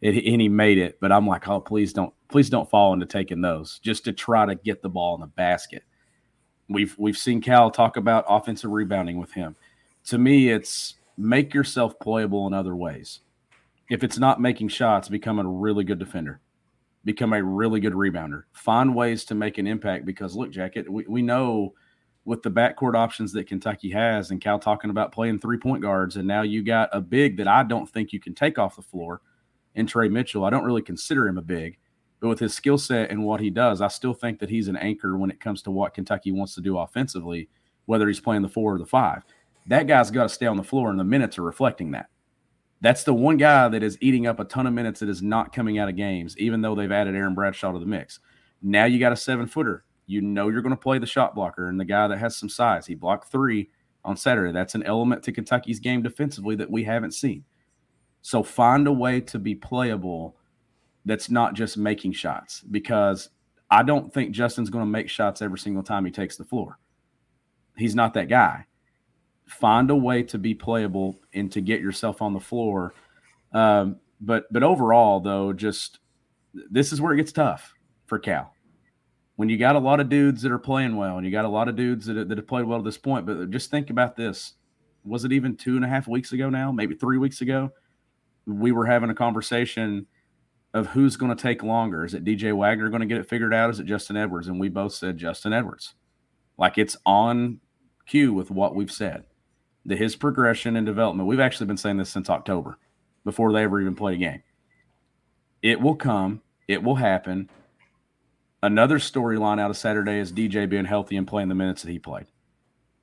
[0.00, 3.06] It, and he made it, but I'm like, oh please don't please don't fall into
[3.06, 5.82] taking those just to try to get the ball in the basket.
[6.68, 9.56] We've we've seen Cal talk about offensive rebounding with him.
[10.06, 13.20] To me, it's make yourself playable in other ways.
[13.90, 16.40] If it's not making shots, become a really good defender
[17.08, 18.42] become a really good rebounder.
[18.52, 21.72] Find ways to make an impact because look, Jacket, we, we know
[22.28, 26.16] with the backcourt options that Kentucky has, and Cal talking about playing three point guards,
[26.16, 28.82] and now you got a big that I don't think you can take off the
[28.82, 29.22] floor
[29.74, 30.44] in Trey Mitchell.
[30.44, 31.78] I don't really consider him a big,
[32.20, 34.76] but with his skill set and what he does, I still think that he's an
[34.76, 37.48] anchor when it comes to what Kentucky wants to do offensively,
[37.86, 39.24] whether he's playing the four or the five.
[39.66, 42.10] That guy's got to stay on the floor, and the minutes are reflecting that.
[42.82, 45.54] That's the one guy that is eating up a ton of minutes that is not
[45.54, 48.20] coming out of games, even though they've added Aaron Bradshaw to the mix.
[48.60, 49.84] Now you got a seven footer.
[50.08, 52.48] You know you're going to play the shot blocker and the guy that has some
[52.48, 52.86] size.
[52.86, 53.70] He blocked three
[54.04, 54.52] on Saturday.
[54.52, 57.44] That's an element to Kentucky's game defensively that we haven't seen.
[58.22, 60.36] So find a way to be playable
[61.04, 63.28] that's not just making shots because
[63.70, 66.78] I don't think Justin's going to make shots every single time he takes the floor.
[67.76, 68.66] He's not that guy
[69.48, 72.94] find a way to be playable and to get yourself on the floor.
[73.52, 75.98] Um, but but overall, though, just
[76.70, 77.74] this is where it gets tough
[78.06, 78.54] for Cal.
[79.38, 81.48] When you got a lot of dudes that are playing well, and you got a
[81.48, 84.16] lot of dudes that, that have played well to this point, but just think about
[84.16, 84.54] this:
[85.04, 87.70] was it even two and a half weeks ago now, maybe three weeks ago?
[88.46, 90.08] We were having a conversation
[90.74, 92.04] of who's going to take longer.
[92.04, 93.70] Is it DJ Wagner going to get it figured out?
[93.70, 94.48] Is it Justin Edwards?
[94.48, 95.94] And we both said Justin Edwards.
[96.56, 97.60] Like it's on
[98.06, 99.24] cue with what we've said
[99.86, 101.28] the his progression and development.
[101.28, 102.78] We've actually been saying this since October,
[103.24, 104.42] before they ever even played a game.
[105.62, 106.42] It will come.
[106.66, 107.48] It will happen.
[108.62, 111.98] Another storyline out of Saturday is DJ being healthy and playing the minutes that he
[111.98, 112.26] played.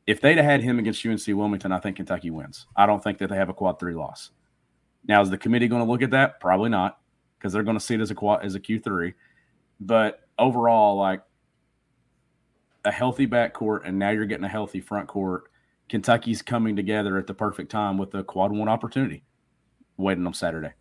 [0.06, 2.68] If they'd have had him against UNC Wilmington, I think Kentucky wins.
[2.76, 4.32] I don't think that they have a quad three loss.
[5.08, 6.40] Now, is the committee going to look at that?
[6.40, 7.00] Probably not,
[7.38, 9.14] because they're going to see it as a quad as a Q three.
[9.80, 11.22] But overall, like
[12.84, 15.50] a healthy backcourt, and now you're getting a healthy front court
[15.88, 19.24] Kentucky's coming together at the perfect time with the quad one opportunity
[19.98, 20.74] waiting on Saturday.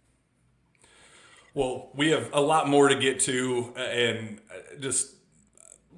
[1.55, 5.15] Well, we have a lot more to get to, uh, and uh, just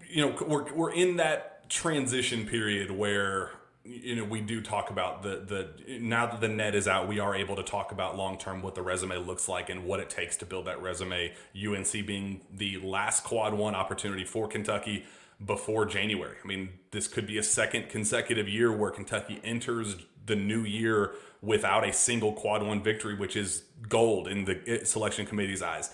[0.09, 3.51] you know, we're we're in that transition period where
[3.83, 7.19] you know we do talk about the the now that the net is out, we
[7.21, 10.11] are able to talk about long term what the resume looks like and what it
[10.11, 11.33] takes to build that resume.
[11.57, 15.07] UNC being the last quad one opportunity for Kentucky
[15.45, 16.37] before January.
[16.43, 21.13] I mean, this could be a second consecutive year where Kentucky enters the new year
[21.47, 25.91] without a single quad one victory, which is gold in the selection committee's eyes.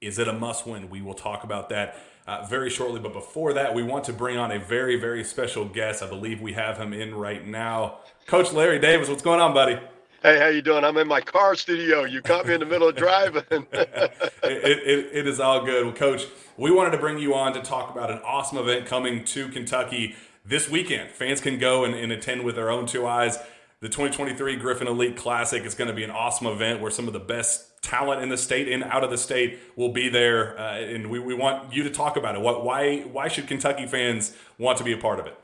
[0.00, 0.88] Is it a must win?
[0.88, 1.96] We will talk about that
[2.26, 2.98] uh, very shortly.
[2.98, 6.02] But before that, we want to bring on a very, very special guest.
[6.02, 7.98] I believe we have him in right now.
[8.26, 9.78] Coach Larry Davis, what's going on, buddy?
[10.22, 10.84] Hey, how you doing?
[10.84, 12.04] I'm in my car studio.
[12.04, 13.44] You caught me in the middle of driving.
[13.52, 15.84] it, it, it is all good.
[15.84, 19.24] Well, Coach, we wanted to bring you on to talk about an awesome event coming
[19.26, 21.10] to Kentucky this weekend.
[21.10, 23.38] Fans can go and, and attend with their own two eyes.
[23.80, 27.12] The 2023 Griffin Elite Classic is going to be an awesome event where some of
[27.12, 30.58] the best talent in the state and out of the state will be there.
[30.58, 32.40] Uh, and we, we want you to talk about it.
[32.40, 35.38] What, why, why should Kentucky fans want to be a part of it?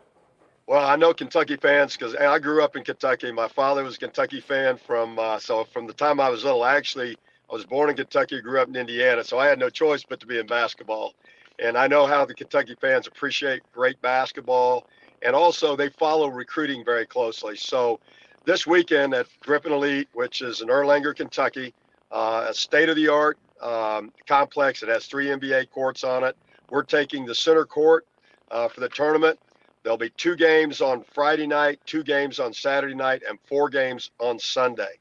[0.67, 3.31] Well, I know Kentucky fans because I grew up in Kentucky.
[3.31, 6.65] My father was a Kentucky fan from uh, so from the time I was little.
[6.65, 7.17] Actually
[7.49, 10.19] I was born in Kentucky, grew up in Indiana, so I had no choice but
[10.19, 11.15] to be in basketball.
[11.61, 14.89] And I know how the Kentucky fans appreciate great basketball,
[15.23, 17.55] and also they follow recruiting very closely.
[17.55, 18.01] So
[18.45, 21.75] this weekend at Griffin Elite, which is in Erlanger, Kentucky,
[22.13, 24.83] uh, a state-of-the-art um, complex.
[24.83, 26.37] It has three NBA courts on it.
[26.71, 28.07] We're taking the center court
[28.51, 29.39] uh, for the tournament.
[29.83, 34.11] There'll be two games on Friday night, two games on Saturday night, and four games
[34.19, 34.99] on Sunday.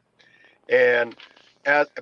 [0.69, 1.15] And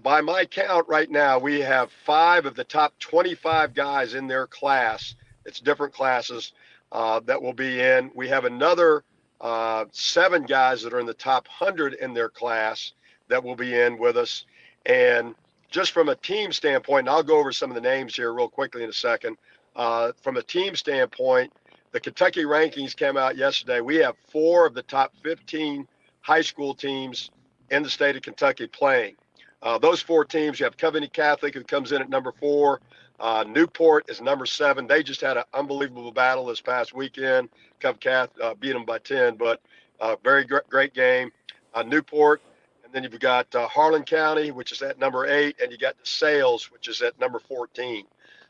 [0.01, 4.47] by my count right now, we have five of the top 25 guys in their
[4.47, 5.15] class.
[5.45, 6.53] It's different classes
[6.91, 8.11] uh, that will be in.
[8.15, 9.03] We have another
[9.41, 12.93] uh, seven guys that are in the top 100 in their class
[13.27, 14.45] that will be in with us.
[14.85, 15.35] And
[15.69, 18.49] just from a team standpoint, and I'll go over some of the names here real
[18.49, 19.37] quickly in a second.
[19.75, 21.51] Uh, from a team standpoint,
[21.91, 23.81] the Kentucky rankings came out yesterday.
[23.81, 25.87] We have four of the top 15
[26.21, 27.31] high school teams
[27.69, 29.15] in the state of Kentucky playing.
[29.63, 32.81] Uh, those four teams, you have Covington Catholic, who comes in at number four.
[33.21, 34.87] Uh, Newport is number seven.
[34.87, 37.49] They just had an unbelievable battle this past weekend.
[37.79, 39.61] Cov Cath uh, beat them by 10, but
[39.99, 41.31] uh, very great, great game.
[41.75, 42.41] Uh, Newport,
[42.83, 45.95] and then you've got uh, Harlan County, which is at number eight, and you got
[46.03, 48.05] DeSales, which is at number 14.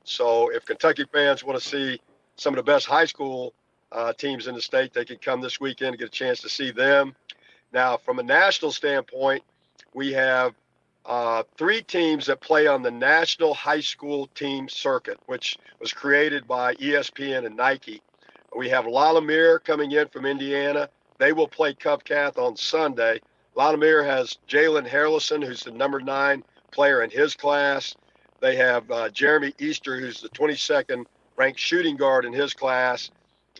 [0.05, 1.99] So if Kentucky fans want to see
[2.37, 3.53] some of the best high school
[3.91, 6.49] uh, teams in the state, they can come this weekend and get a chance to
[6.49, 7.13] see them.
[7.73, 9.43] Now, from a national standpoint,
[9.93, 10.55] we have
[11.05, 16.47] uh, three teams that play on the National High School Team Circuit, which was created
[16.47, 18.01] by ESPN and Nike.
[18.55, 20.89] We have La Lumiere coming in from Indiana.
[21.17, 23.21] They will play Cov Cath on Sunday.
[23.55, 27.95] La Lumiere has Jalen Harrelson, who's the number nine player in his class.
[28.39, 31.05] They have uh, Jeremy Easter, who's the 22nd
[31.37, 33.11] ranked shooting guard in his class.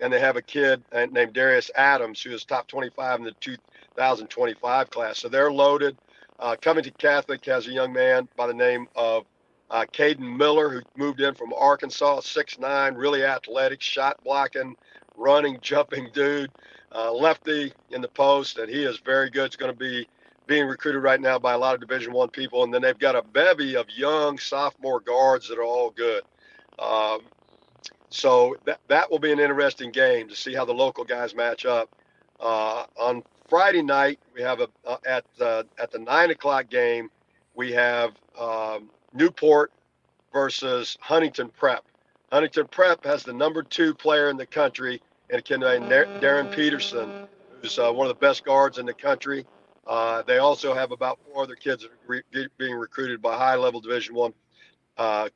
[0.02, 4.90] And they have a kid named Darius Adams, who is top 25 in the 2025
[4.90, 5.20] class.
[5.20, 5.98] So they're loaded.
[6.42, 9.26] Uh, Covington Catholic has a young man by the name of
[9.70, 14.76] uh, Caden Miller, who moved in from Arkansas, six nine, really athletic, shot blocking,
[15.16, 16.52] running, jumping dude,
[16.94, 19.46] uh, lefty in the post, and he is very good.
[19.46, 20.08] It's going to be
[20.48, 23.16] being recruited right now by a lot of Division One people, and then they've got
[23.16, 26.24] a bevy of young sophomore guards that are all good.
[26.80, 27.22] Um,
[28.10, 31.66] so that that will be an interesting game to see how the local guys match
[31.66, 31.90] up.
[32.40, 37.12] Uh, on Friday night, we have a uh, at uh, at the nine o'clock game,
[37.54, 39.74] we have um, Newport
[40.32, 41.84] versus Huntington Prep.
[42.32, 46.50] Huntington Prep has the number two player in the country, and a kid named Darryn
[46.56, 47.28] Peterson,
[47.62, 49.46] who's uh, one of the best guards in the country.
[49.86, 52.24] Uh, they also have about four other kids re-
[52.58, 54.34] being recruited by high-level Division One
[54.98, 55.28] uh,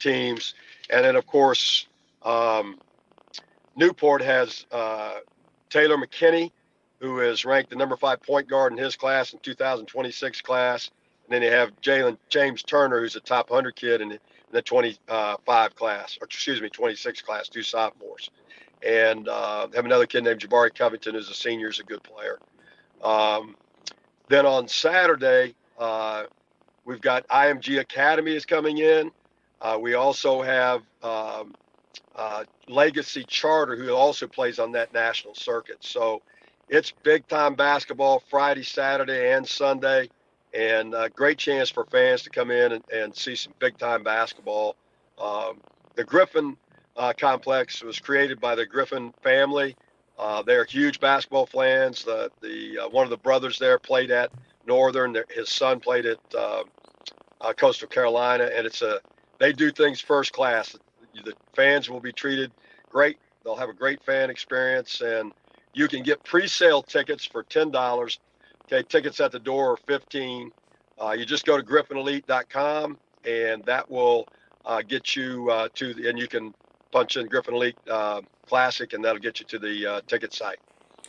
[0.00, 0.54] teams,
[0.90, 1.86] and then of course
[2.22, 2.80] um,
[3.76, 4.66] Newport has
[5.70, 6.52] Taylen Kinney
[7.02, 10.90] who is ranked the number five point guard in his class in 2026 class.
[11.26, 14.18] And then you have Jalen James Turner, who's a top 100 kid in,
[14.52, 18.30] the 25 class, or excuse me, 26 class, two sophomores.
[18.86, 22.38] And uh, have another kid named Jabari Covington, who's a senior, is a good player.
[23.02, 23.56] Um,
[24.28, 26.24] then on Saturday, uh,
[26.84, 29.10] we've got IMG Academy is coming in.
[29.60, 31.54] Uh, we also have um,
[32.14, 35.78] uh, Legacy Charter, who also plays on that national circuit.
[35.80, 36.20] So
[36.68, 40.08] it's big time basketball Friday, Saturday, and Sunday,
[40.54, 44.02] and a great chance for fans to come in and, and see some big time
[44.02, 44.76] basketball.
[45.20, 45.60] Um,
[45.94, 46.56] the Griffin
[46.96, 49.76] uh, complex was created by the Griffin family.
[50.18, 52.04] Uh, they're huge basketball fans.
[52.04, 54.30] The the uh, one of the brothers there played at
[54.66, 55.16] Northern.
[55.30, 56.64] His son played at uh,
[57.40, 59.00] uh, Coastal Carolina, and it's a
[59.38, 60.76] they do things first class.
[61.24, 62.52] The fans will be treated
[62.90, 63.18] great.
[63.44, 65.32] They'll have a great fan experience, and
[65.74, 68.18] you can get pre-sale tickets for ten dollars.
[68.64, 70.50] Okay, tickets at the door are fifteen.
[71.00, 74.28] Uh, you just go to griffinelite.com and that will
[74.64, 76.54] uh, get you uh, to the, and you can
[76.92, 80.58] punch in Griffin Elite uh, Classic and that'll get you to the uh, ticket site.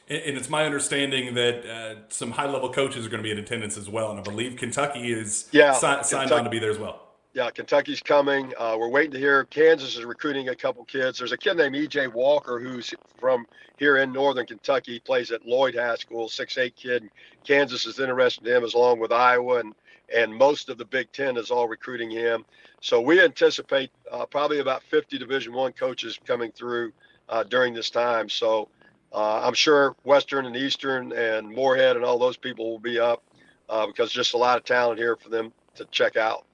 [0.10, 3.78] And it's my understanding that uh, some high-level coaches are going to be in attendance
[3.78, 6.72] as well, and I believe Kentucky is yeah, si- signed Kentucky, on to be there
[6.72, 7.03] as well
[7.34, 8.54] yeah, Kentucky's coming.
[8.60, 9.44] Uh, we're waiting to hear.
[9.46, 11.18] Kansas is recruiting a couple kids.
[11.18, 14.94] There's a kid named EJ Walker who's from here in Northern Kentucky.
[14.94, 17.10] He plays at Lloyd High School, six eight kid.
[17.44, 19.74] Kansas is interested in him, as along with Iowa, and
[20.14, 22.46] and most of the Big Ten is all recruiting him.
[22.82, 26.92] So we anticipate uh, probably about 50 Division One coaches coming through
[27.30, 28.30] uh, during this time.
[28.30, 28.70] So
[29.12, 33.24] uh, I'm sure Western and Eastern and Morehead and all those people will be up
[33.70, 36.46] uh, because just a lot of talent here for them to check out.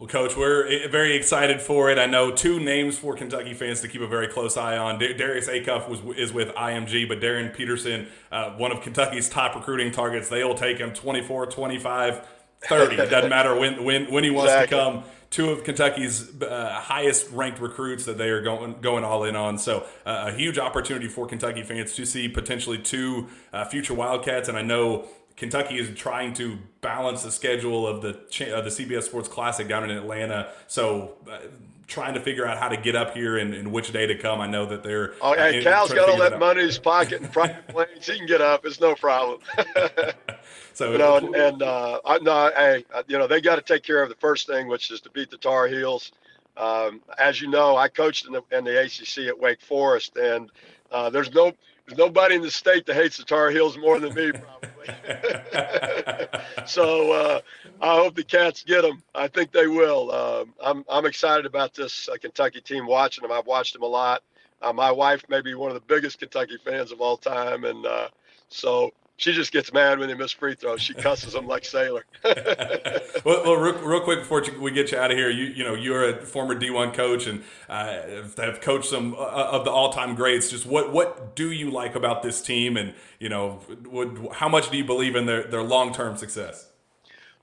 [0.00, 1.98] Well, Coach, we're very excited for it.
[1.98, 4.98] I know two names for Kentucky fans to keep a very close eye on.
[4.98, 9.92] Darius Acuff was is with IMG, but Darryn Peterson, uh, one of Kentucky's top recruiting
[9.92, 12.26] targets, they will take him 24, 25,
[12.62, 12.96] 30.
[12.96, 14.78] It doesn't matter when when when he wants exactly.
[14.78, 15.04] to come.
[15.28, 19.58] Two of Kentucky's uh, highest ranked recruits that they are going going all in on.
[19.58, 24.48] So uh, a huge opportunity for Kentucky fans to see potentially two uh, future Wildcats.
[24.48, 25.08] And I know
[25.40, 29.90] Kentucky is trying to balance the schedule of the uh, the CBS Sports Classic down
[29.90, 30.52] in Atlanta.
[30.68, 31.14] So.
[31.28, 31.38] Uh,
[31.86, 34.40] trying to figure out how to get up here and, and which day to come.
[34.40, 35.14] I know that they're.
[35.20, 38.06] Oh, hey, in, Cal's got all that, money in his pocket and private planes.
[38.06, 38.64] He can get up.
[38.64, 39.40] It's no problem.
[40.72, 43.62] so you know, and, and uh, I, no, hey, uh, you know, they got to
[43.62, 46.12] take care of the first thing, which is to beat the Tar Heels.
[46.56, 50.48] Um, as you know, I coached in the, in the ACC at Wake Forest, and
[50.92, 51.52] uh, there's no
[51.90, 54.94] there's nobody in the state that hates the Tar Heels more than me, probably.
[56.66, 57.40] so uh,
[57.80, 59.02] I hope the Cats get them.
[59.12, 60.10] I think they will.
[60.12, 62.86] Uh, I'm I'm excited about this uh, Kentucky team.
[62.86, 64.22] Watching them, I've watched them a lot.
[64.62, 67.84] Uh, my wife may be one of the biggest Kentucky fans of all time, and
[67.84, 68.08] uh,
[68.50, 70.80] so she just gets mad when they miss free throws.
[70.80, 72.06] She cusses them like sailor.
[72.24, 75.74] well, well real, real, quick before we get you out of here, you you know
[75.74, 78.00] you're a former D1 coach and uh,
[78.38, 80.50] have coached some uh, of the all time greats.
[80.50, 83.60] Just what what do you like about this team, and you know,
[83.90, 86.70] would, how much do you believe in their their long term success?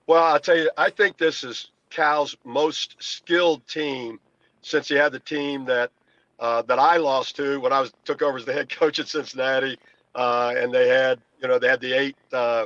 [0.08, 4.20] Well, I'll tell you, I think this is Cal's most skilled team
[4.64, 5.92] since he had the team that
[6.40, 9.08] uh, that I lost to when I was took over as the head coach at
[9.08, 9.78] Cincinnati,
[10.16, 12.66] uh, and they had you know they had the eight uh,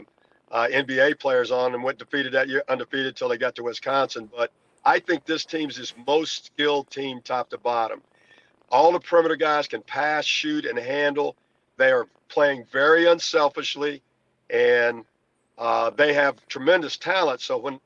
[0.52, 4.30] uh NBA players on and went defeated that year undefeated until they got to Wisconsin.
[4.36, 4.52] But
[4.84, 8.02] I think this team's his most skilled team, top to bottom.
[8.70, 11.36] All the perimeter guys can pass, shoot, and handle.
[11.78, 14.02] They are playing very unselfishly,
[14.50, 15.04] and
[15.58, 17.42] uh, they have tremendous talent.
[17.42, 17.80] So when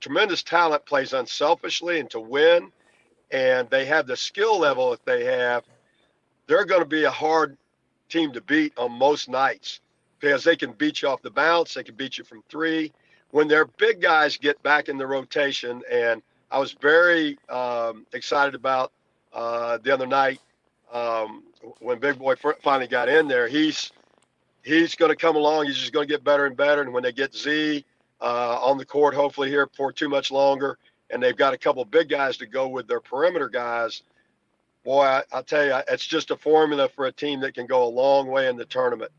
[0.00, 2.72] tremendous talent plays unselfishly and to win,
[3.30, 5.64] and they have the skill level that they have,
[6.46, 7.56] they're going to be a hard
[8.08, 9.80] team to beat on most nights
[10.20, 12.92] because they can beat you off the bounce, they can beat you from three.
[13.30, 18.54] When their big guys get back in the rotation, and I was very um, excited
[18.54, 18.92] about
[19.32, 20.40] uh, the other night
[20.92, 21.44] um,
[21.78, 23.46] when Big Boy finally got in there.
[23.48, 23.92] He's
[24.62, 25.66] he's going to come along.
[25.66, 26.82] He's just going to get better and better.
[26.82, 27.84] And when they get Z
[28.20, 30.78] uh, on the court, hopefully here for too much longer,
[31.10, 34.02] and they've got a couple big guys to go with their perimeter guys.
[34.84, 37.84] Boy, I, I tell you, it's just a formula for a team that can go
[37.84, 39.12] a long way in the tournament.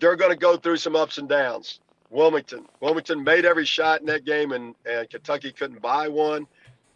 [0.00, 1.80] They're going to go through some ups and downs.
[2.10, 6.46] Wilmington, Wilmington made every shot in that game, and, and Kentucky couldn't buy one.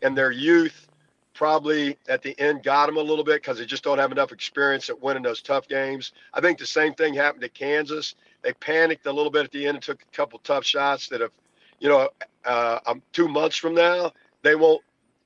[0.00, 0.88] And their youth
[1.34, 4.32] probably at the end got them a little bit because they just don't have enough
[4.32, 6.12] experience at winning those tough games.
[6.34, 8.14] I think the same thing happened to Kansas.
[8.42, 11.20] They panicked a little bit at the end and took a couple tough shots that
[11.20, 11.30] have,
[11.78, 12.08] you know,
[12.44, 14.82] uh, um, two months from now, they won't.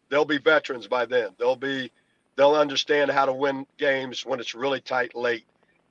[0.09, 1.31] They'll be veterans by then.
[1.39, 1.91] They'll be.
[2.37, 5.47] They'll understand how to win games when it's really tight late.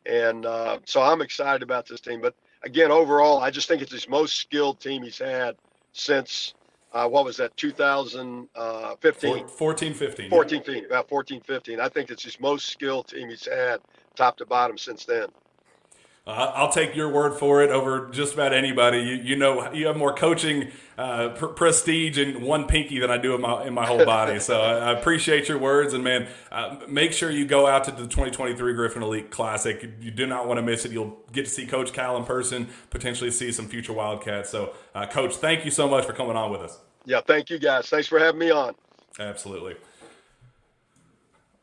[0.06, 2.22] And uh, so I'm excited about this team.
[2.22, 5.56] But again, overall, I just think it's his most skilled team he's had
[5.94, 6.54] since
[6.94, 12.10] uh, what was that 2015 uh, 14 15 14 15 about 14 15 i think
[12.10, 13.80] it's his most skilled team he's had
[14.16, 15.28] top to bottom since then
[16.28, 18.98] uh, I'll take your word for it over just about anybody.
[19.00, 23.18] You, you know, you have more coaching uh, pr- prestige in one pinky than I
[23.18, 24.40] do in my in my whole body.
[24.40, 27.92] so I, I, appreciate your words, and man, uh, make sure you go out to
[27.92, 29.88] the 2023 Griffin Elite Classic.
[30.02, 30.92] You do not want to miss it.
[30.92, 34.50] You'll get to see Coach Cal in person, potentially see some future Wildcats.
[34.50, 36.80] So, uh, Coach, thank you so much for coming on with us.
[37.06, 37.88] Yeah, thank you guys.
[37.88, 38.74] Thanks for having me on.
[39.20, 39.76] Absolutely.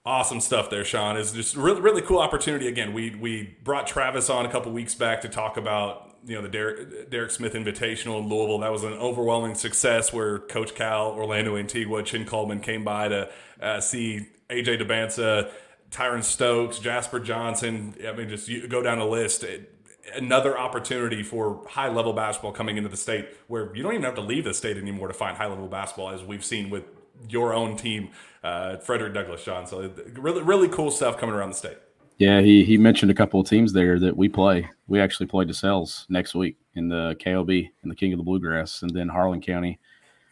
[0.05, 1.17] Awesome stuff there, Sean.
[1.17, 2.67] It's just really really cool opportunity.
[2.67, 6.43] Again, we we brought Travis on a couple weeks back to talk about you know
[6.43, 8.59] the Derek, Derek Smith Invitational in Louisville.
[8.59, 13.31] That was an overwhelming success where Coach Cal, Orlando Antigua, Chin Coleman came by to
[13.61, 15.53] uh, see AJ Dybantsa,
[15.93, 17.95] Tyran Stokes, Jasper Johnson.
[18.05, 19.45] I mean, just go down the list.
[19.45, 19.73] It,
[20.17, 24.17] another opportunity for high level basketball coming into the state where you don't even have
[24.17, 26.83] to leave the state anymore to find high level basketball, as we've seen with
[27.29, 28.11] your own team,
[28.43, 29.66] uh, Frederick Douglass, Sean.
[29.66, 31.78] So really, really cool stuff coming around the state.
[32.18, 34.68] Yeah, he he mentioned a couple of teams there that we play.
[34.86, 38.82] We actually play DeSales next week in the KOB in the King of the Bluegrass,
[38.82, 39.80] and then Harlan County.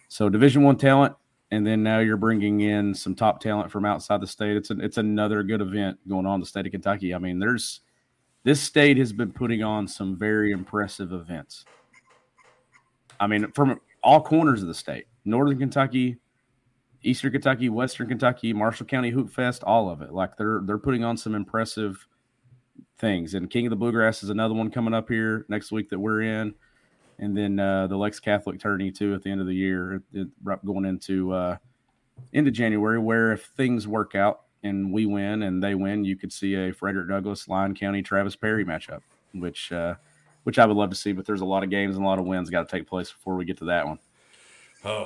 [0.09, 1.15] So Division One talent,
[1.51, 4.57] and then now you're bringing in some top talent from outside the state.
[4.57, 7.15] It's an, it's another good event going on in the state of Kentucky.
[7.15, 7.81] I mean, there's
[8.45, 11.65] this state has been putting on some very impressive events.
[13.19, 16.17] I mean, from all corners of the state, Northern Kentucky,
[17.03, 20.13] Eastern Kentucky, Western Kentucky, Marshall County Hoop Fest, all of it.
[20.13, 22.07] Like they're they're putting on some impressive
[22.99, 23.35] things.
[23.35, 26.23] And King of the Bluegrass is another one coming up here next week that we're
[26.23, 26.55] in,
[27.19, 30.03] and then uh, the Lex Catholic tourney too at the end of the year,
[30.65, 31.57] going into uh,
[32.33, 32.99] into January.
[32.99, 36.73] Where if things work out and we win and they win, you could see a
[36.73, 39.01] Frederick Douglass, Lyon County, Travis Perry matchup,
[39.33, 39.95] which uh,
[40.43, 41.13] which I would love to see.
[41.13, 43.11] But there's a lot of games and a lot of wins got to take place
[43.11, 43.99] before we get to that one.
[44.83, 45.05] Oh,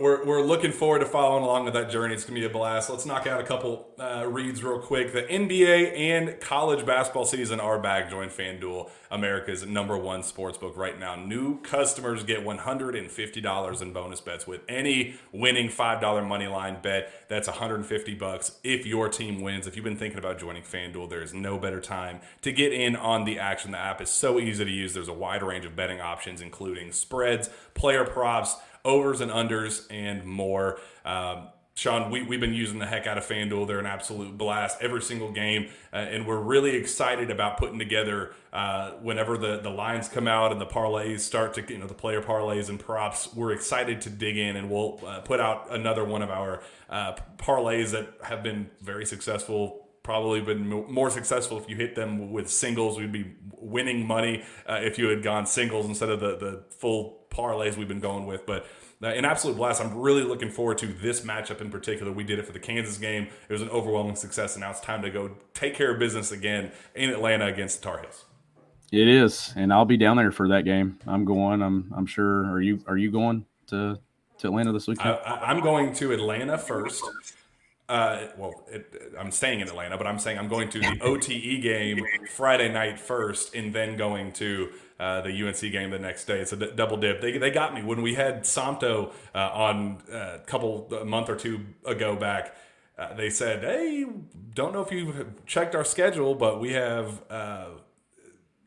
[0.00, 2.14] we're, we're looking forward to following along with that journey.
[2.14, 2.88] It's going to be a blast.
[2.88, 5.12] Let's knock out a couple uh, reads real quick.
[5.12, 8.08] The NBA and college basketball season are back.
[8.08, 11.16] Join FanDuel, America's number one sports book right now.
[11.16, 17.10] New customers get $150 in bonus bets with any winning $5 money line bet.
[17.28, 19.66] That's 150 bucks if your team wins.
[19.66, 22.94] If you've been thinking about joining FanDuel, there is no better time to get in
[22.94, 23.72] on the action.
[23.72, 24.94] The app is so easy to use.
[24.94, 28.54] There's a wide range of betting options, including spreads, player props,
[28.86, 30.80] overs and unders, and more.
[31.04, 33.66] Um, Sean, we, we've been using the heck out of FanDuel.
[33.66, 35.68] They're an absolute blast every single game.
[35.92, 40.52] Uh, and we're really excited about putting together uh, whenever the, the lines come out
[40.52, 43.28] and the parlays start to, you know, the player parlays and props.
[43.34, 47.12] We're excited to dig in and we'll uh, put out another one of our uh,
[47.36, 52.48] parlays that have been very successful probably been more successful if you hit them with
[52.48, 52.96] singles.
[52.96, 57.25] We'd be winning money uh, if you had gone singles instead of the, the full
[57.36, 58.46] parlays we've been going with.
[58.46, 58.66] But
[59.02, 59.80] uh, an absolute blast.
[59.80, 62.10] I'm really looking forward to this matchup in particular.
[62.12, 63.28] We did it for the Kansas game.
[63.48, 66.32] It was an overwhelming success, and now it's time to go take care of business
[66.32, 68.24] again in Atlanta against the Tar Heels.
[68.92, 70.98] It is, and I'll be down there for that game.
[71.06, 71.62] I'm going.
[71.62, 71.92] I'm.
[71.94, 72.46] I'm sure.
[72.46, 72.80] Are you?
[72.86, 73.98] Are you going to
[74.38, 75.18] to Atlanta this weekend?
[75.26, 77.02] I, am going to Atlanta first.
[77.88, 81.62] Uh, well, it, I'm staying in Atlanta, but I'm saying I'm going to the OTE
[81.62, 86.40] game Friday night first, and then going to uh, the UNC game the next day.
[86.40, 87.20] It's a d- double dip.
[87.20, 91.28] They, they got me when we had Somto uh, on a uh, couple a month
[91.28, 92.56] or two ago back.
[92.98, 94.06] Uh, they said, "Hey,
[94.54, 97.22] don't know if you've checked our schedule, but we have."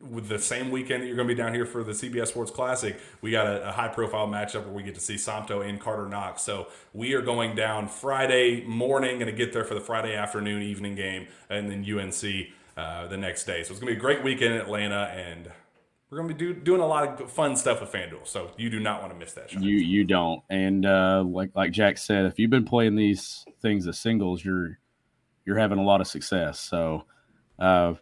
[0.01, 2.51] With the same weekend that you're going to be down here for the CBS Sports
[2.51, 5.77] Classic, we got a, a, high profile matchup where we get to see Somto and
[5.77, 6.41] Carter Knox.
[6.41, 10.61] So we are going down Friday morning, going to get there for the Friday afternoon,
[10.61, 12.47] evening game, and then UNC
[12.77, 13.61] uh, the next day.
[13.63, 15.51] So it's going to be a great weekend in Atlanta, and
[16.09, 18.25] we're going to be do, doing a lot of fun stuff with FanDuel.
[18.25, 19.51] So you do not want to miss that.
[19.51, 20.41] You you don't.
[20.49, 24.79] And uh, like like Jack said, if you've been playing these things as singles, you're
[25.45, 26.59] you're having a lot of success.
[26.59, 27.03] So.
[27.57, 27.95] Uh,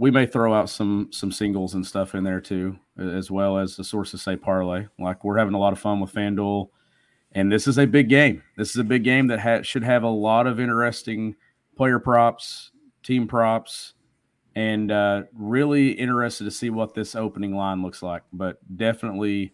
[0.00, 3.76] we may throw out some some singles and stuff in there too, as well as
[3.76, 4.86] the sources say parlay.
[4.98, 6.70] Like we're having a lot of fun with FanDuel,
[7.32, 8.42] and this is a big game.
[8.56, 11.36] This is a big game that ha- should have a lot of interesting
[11.76, 12.70] player props,
[13.02, 13.92] team props,
[14.54, 18.22] and uh, really interested to see what this opening line looks like.
[18.32, 19.52] But definitely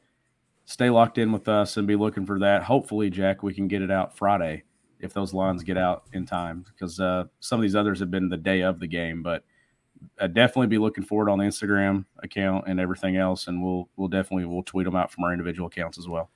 [0.64, 2.62] stay locked in with us and be looking for that.
[2.62, 4.62] Hopefully, Jack, we can get it out Friday
[5.00, 8.28] if those lines get out in time because uh, some of these others have been
[8.28, 9.42] the day of the game, but
[10.20, 14.08] I'd definitely be looking forward on the Instagram account and everything else, and we'll we'll
[14.08, 16.30] definitely we'll tweet them out from our individual accounts as well.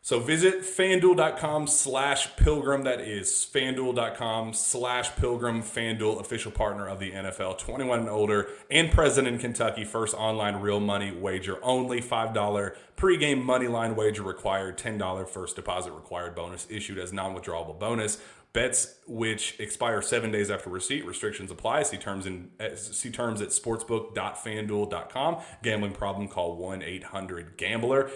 [0.00, 2.84] So visit fanduel.com slash pilgrim.
[2.84, 8.90] That is fanduel.com slash pilgrim, Fanduel, official partner of the NFL, 21 and older, and
[8.90, 9.84] present in Kentucky.
[9.84, 12.00] First online real money wager only.
[12.00, 14.78] $5 pregame money line wager required.
[14.78, 18.18] $10 first deposit required bonus issued as non withdrawable bonus.
[18.58, 21.06] Bets which expire seven days after receipt.
[21.06, 21.84] Restrictions apply.
[21.84, 25.36] See terms in eh, see terms at sportsbook.fanduel.com.
[25.62, 26.26] Gambling problem?
[26.26, 28.10] Call one eight hundred Gambler.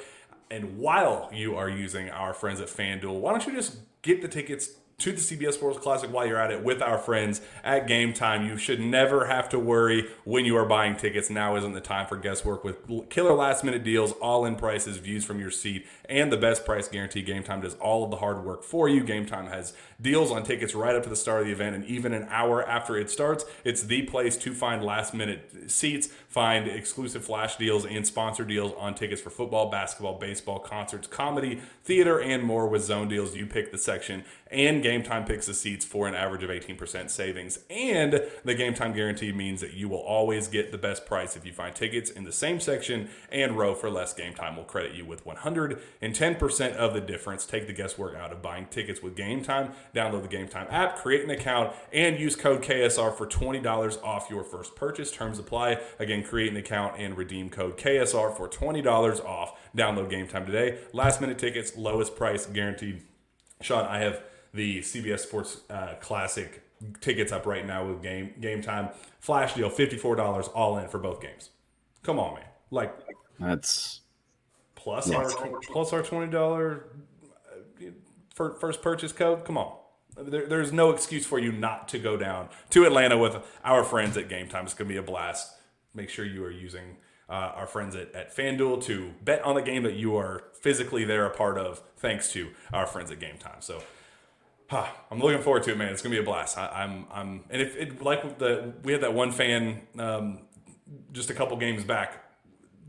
[0.51, 4.27] And while you are using our friends at FanDuel, why don't you just get the
[4.27, 4.71] tickets
[5.03, 8.47] to the CBS Sports Classic while you're at it with our friends at Game Time.
[8.47, 11.29] You should never have to worry when you are buying tickets.
[11.29, 15.25] Now isn't the time for guesswork with killer last minute deals, all in prices, views
[15.25, 17.23] from your seat, and the best price guarantee.
[17.23, 19.03] Game Time does all of the hard work for you.
[19.03, 21.87] Game Time has deals on tickets right up to the start of the event and
[21.87, 23.47] even an hour after it starts.
[23.65, 28.75] It's the place to find last minute seats, find exclusive flash deals and sponsor deals
[28.79, 33.35] on tickets for football, basketball, baseball, concerts, comedy, theater, and more with zone deals.
[33.35, 37.09] You pick the section and Game Time picks the seats for an average of 18%
[37.09, 37.61] savings.
[37.71, 41.47] And the Game Time guarantee means that you will always get the best price if
[41.47, 44.13] you find tickets in the same section and row for less.
[44.13, 45.25] Game Time will credit you with
[46.03, 47.47] 110% of the difference.
[47.47, 49.73] Take the guesswork out of buying tickets with Game Time.
[49.95, 54.29] Download the Game Time app, create an account, and use code KSR for $20 off
[54.29, 55.11] your first purchase.
[55.11, 55.81] Terms apply.
[55.99, 59.59] Again, create an account and redeem code KSR for $20 off.
[59.77, 60.79] Download Game Time today.
[60.93, 63.03] Last minute tickets, lowest price guaranteed.
[63.61, 64.23] Sean, I have
[64.53, 66.63] the CBS Sports uh, Classic
[67.01, 68.89] tickets up right now with game game time.
[69.21, 71.51] Flash deal, fifty four dollars all in for both games.
[72.03, 72.45] Come on, man!
[72.71, 72.95] Like
[73.39, 74.02] that's
[74.83, 75.35] plus yes.
[75.35, 76.87] our plus our twenty dollar
[77.81, 79.45] uh, first purchase code.
[79.45, 79.77] Come on.
[80.17, 84.17] There, there's no excuse for you not to go down to Atlanta with our friends
[84.17, 84.65] at Game Time.
[84.65, 85.55] It's going to be a blast.
[85.95, 86.97] Make sure you are using
[87.31, 91.05] uh, our friends at, at FanDuel to bet on the game that you are physically
[91.05, 93.61] there a part of, thanks to our friends at Game Time.
[93.61, 93.81] So
[94.73, 95.93] Huh, I'm looking forward to it, man.
[95.93, 96.59] It's gonna be a blast.
[96.59, 100.41] I, am I'm, I'm, and if it like the we had that one fan um,
[101.13, 102.22] just a couple games back.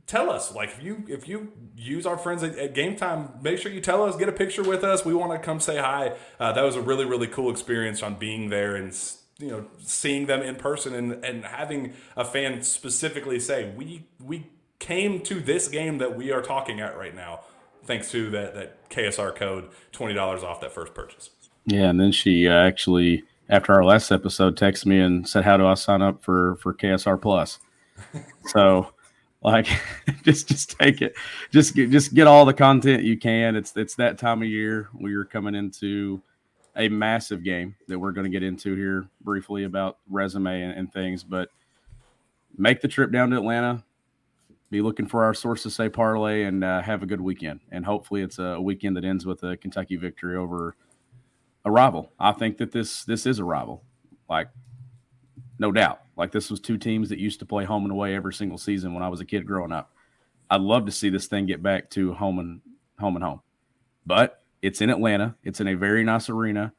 [0.06, 3.58] Tell us, like, if you if you use our friends at, at Game Time, make
[3.58, 5.06] sure you tell us, get a picture with us.
[5.06, 6.14] We want to come say hi.
[6.40, 8.94] Uh, that was a really really cool experience on being there and
[9.40, 14.48] you know seeing them in person and and having a fan specifically say we we
[14.80, 17.40] came to this game that we are talking at right now
[17.86, 21.30] thanks to that that KSR code twenty dollars off that first purchase.
[21.66, 25.58] Yeah, and then she uh, actually, after our last episode, texted me and said, "How
[25.58, 27.60] do I sign up for for KSR Plus?"
[28.46, 28.94] so,
[29.44, 29.68] like,
[30.24, 31.14] just just take it,
[31.52, 33.56] just get just get all the content you can.
[33.56, 34.90] It's it's that time of year.
[34.94, 36.22] We are coming into
[36.76, 40.92] a massive game that we're going to get into here briefly about resume and, and
[40.92, 41.50] things, but
[42.58, 43.84] make the trip down to Atlanta.
[44.72, 47.60] Be looking for our sources say parlay and uh, have a good weekend.
[47.72, 50.76] And hopefully, it's a weekend that ends with a Kentucky victory over
[51.64, 52.12] a rival.
[52.20, 53.84] I think that this this is a rival.
[54.28, 54.50] Like
[55.60, 56.03] no doubt.
[56.16, 58.94] Like this was two teams that used to play home and away every single season
[58.94, 59.92] when I was a kid growing up.
[60.50, 62.62] I'd love to see this thing get back to home and
[63.00, 63.42] home and home.
[64.06, 65.36] But it's in Atlanta.
[65.44, 66.74] It's in a very nice arena,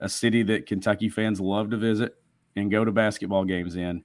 [0.00, 2.16] a city that Kentucky fans love to visit
[2.56, 4.04] and go to basketball games in.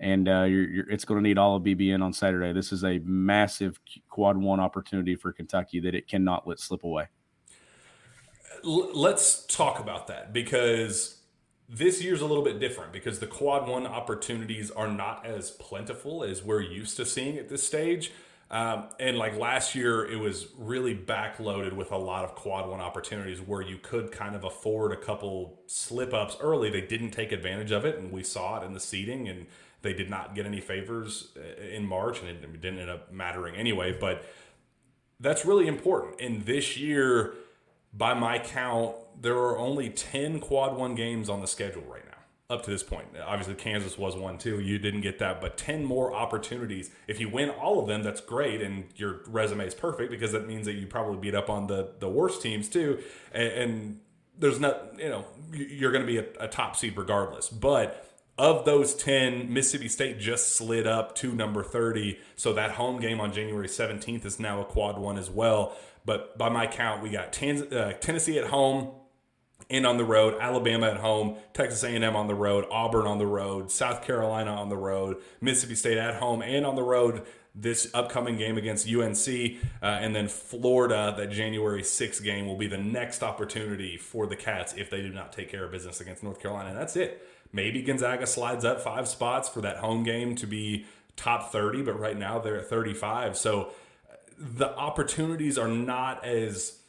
[0.00, 2.52] And uh, you're, you're, it's going to need all of BBN on Saturday.
[2.52, 7.06] This is a massive quad one opportunity for Kentucky that it cannot let slip away.
[8.64, 11.20] Let's talk about that because
[11.68, 16.22] this year's a little bit different because the quad one opportunities are not as plentiful
[16.22, 18.12] as we're used to seeing at this stage.
[18.50, 22.80] Um, and like last year, it was really backloaded with a lot of quad one
[22.80, 26.70] opportunities where you could kind of afford a couple slip ups early.
[26.70, 29.46] They didn't take advantage of it, and we saw it in the seating, and
[29.82, 33.56] they did not get any favors uh, in March, and it didn't end up mattering
[33.56, 33.96] anyway.
[33.98, 34.24] But
[35.18, 36.20] that's really important.
[36.20, 37.34] And this year,
[37.92, 42.14] by my count, there are only 10 quad one games on the schedule right now
[42.50, 43.08] up to this point.
[43.24, 44.60] Obviously, Kansas was one too.
[44.60, 46.90] You didn't get that, but 10 more opportunities.
[47.08, 50.46] If you win all of them, that's great, and your resume is perfect because that
[50.46, 53.02] means that you probably beat up on the, the worst teams too.
[53.32, 54.00] And, and
[54.38, 57.48] there's not, you know, you're going to be a, a top seed regardless.
[57.48, 62.18] But of those 10, Mississippi State just slid up to number 30.
[62.36, 65.76] So that home game on January 17th is now a quad one as well.
[66.04, 68.90] But by my count, we got uh, Tennessee at home,
[69.70, 73.26] and on the road, Alabama at home, Texas A&M on the road, Auburn on the
[73.26, 77.88] road, South Carolina on the road, Mississippi State at home and on the road this
[77.94, 79.28] upcoming game against UNC,
[79.80, 84.34] uh, and then Florida, that January 6th game will be the next opportunity for the
[84.34, 86.70] Cats if they do not take care of business against North Carolina.
[86.70, 87.26] And that's it.
[87.52, 91.98] Maybe Gonzaga slides up five spots for that home game to be top 30, but
[91.98, 93.36] right now they're at 35.
[93.36, 93.70] So
[94.10, 96.80] uh, the opportunities are not as,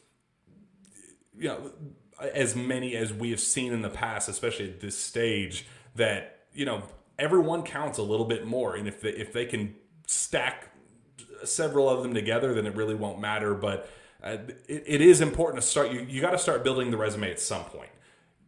[1.38, 1.72] you know,
[2.20, 6.66] as many as we have seen in the past, especially at this stage, that you
[6.66, 6.84] know
[7.20, 9.76] everyone counts a little bit more, and if they, if they can
[10.08, 10.70] stack
[11.44, 13.54] several of them together, then it really won't matter.
[13.54, 13.90] But
[14.24, 14.38] uh,
[14.68, 15.92] it, it is important to start.
[15.92, 17.92] You you got to start building the resume at some point.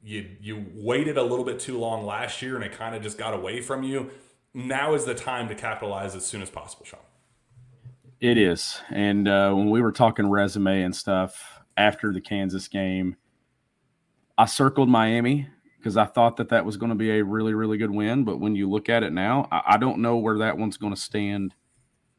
[0.04, 3.18] You you waited a little bit too long last year, and it kind of just
[3.18, 4.12] got away from you.
[4.54, 7.00] Now is the time to capitalize as soon as possible, Sean.
[8.20, 13.16] It is, and uh, when we were talking resume and stuff after the Kansas game
[14.38, 17.78] I circled Miami because I thought that that was going to be a really, really
[17.78, 18.24] good win.
[18.24, 20.94] But when you look at it now, I, I don't know where that one's going
[20.94, 21.56] to stand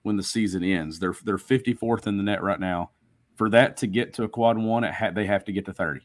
[0.02, 0.98] when the season ends.
[0.98, 2.90] They're they're 54th in the net right now.
[3.36, 5.72] For that to get to a quad one, it ha- they have to get to
[5.72, 6.00] 30,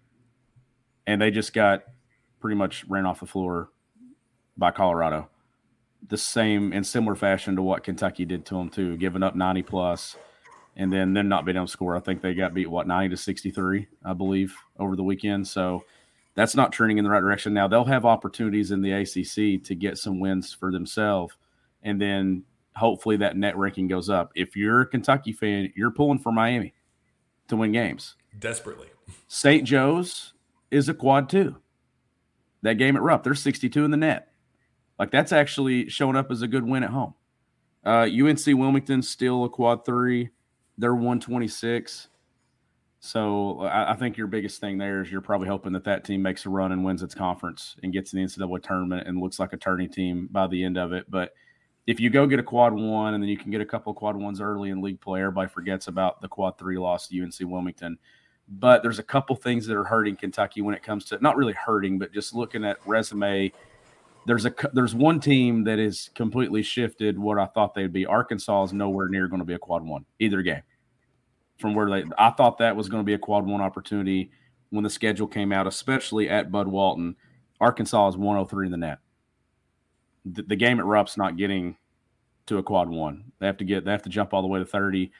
[1.07, 1.83] and they just got
[2.39, 3.69] pretty much ran off the floor
[4.55, 5.29] by Colorado.
[6.09, 9.63] The same in similar fashion to what Kentucky did to them too, giving up 90
[9.63, 10.15] plus,
[10.75, 11.95] and then them not being able to score.
[11.95, 15.47] I think they got beat what 90 to 63, I believe, over the weekend.
[15.47, 15.83] So
[16.35, 17.53] that's not turning in the right direction.
[17.53, 21.35] Now they'll have opportunities in the ACC to get some wins for themselves,
[21.81, 22.43] and then
[22.75, 24.31] hopefully that net ranking goes up.
[24.35, 26.73] If you're a Kentucky fan, you're pulling for Miami
[27.47, 28.87] to win games desperately.
[29.27, 29.63] St.
[29.63, 30.33] Joe's
[30.71, 31.55] is a quad two.
[32.61, 34.29] That game at Rupp, they're 62 in the net.
[34.97, 37.13] Like that's actually showing up as a good win at home.
[37.85, 40.29] Uh, UNC Wilmington still a quad three.
[40.77, 42.07] They're 126.
[43.05, 46.21] So I, I, think your biggest thing there is you're probably hoping that that team
[46.21, 49.39] makes a run and wins its conference and gets in the NCAA tournament and looks
[49.39, 51.11] like a turning team by the end of it.
[51.11, 51.33] But
[51.85, 53.97] if you go get a quad one and then you can get a couple of
[53.97, 57.35] quad ones early in league play, everybody forgets about the quad three loss to UNC
[57.41, 57.97] Wilmington.
[58.47, 61.51] But there's a couple things that are hurting Kentucky when it comes to not really
[61.51, 63.51] hurting, but just looking at resume.
[64.25, 68.05] There's a there's one team that is completely shifted what I thought they'd be.
[68.05, 70.61] Arkansas is nowhere near going to be a quad one either game
[71.59, 72.03] from where they.
[72.17, 74.31] I thought that was going to be a quad one opportunity
[74.69, 77.15] when the schedule came out, especially at Bud Walton.
[77.61, 78.99] Arkansas is 103 in the net.
[80.25, 81.77] The, the game at Rupp's not getting
[82.47, 83.31] to a quad one.
[83.39, 83.85] They have to get.
[83.85, 85.11] They have to jump all the way to 30.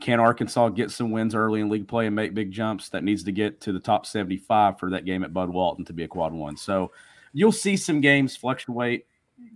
[0.00, 2.88] Can Arkansas get some wins early in league play and make big jumps?
[2.88, 5.92] That needs to get to the top 75 for that game at Bud Walton to
[5.92, 6.56] be a quad one.
[6.56, 6.90] So
[7.32, 9.06] you'll see some games fluctuate.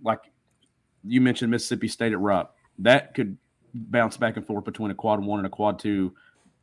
[0.03, 0.31] Like
[1.03, 2.55] you mentioned, Mississippi State at Rupp.
[2.79, 3.37] That could
[3.73, 6.13] bounce back and forth between a quad one and a quad two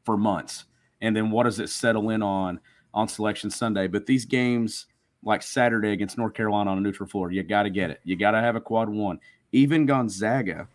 [0.04, 0.64] for months.
[1.00, 2.60] And then what does it settle in on
[2.94, 3.86] on selection Sunday?
[3.86, 4.86] But these games
[5.22, 8.00] like Saturday against North Carolina on a neutral floor, you got to get it.
[8.04, 9.18] You got to have a quad one.
[9.52, 10.68] Even Gonzaga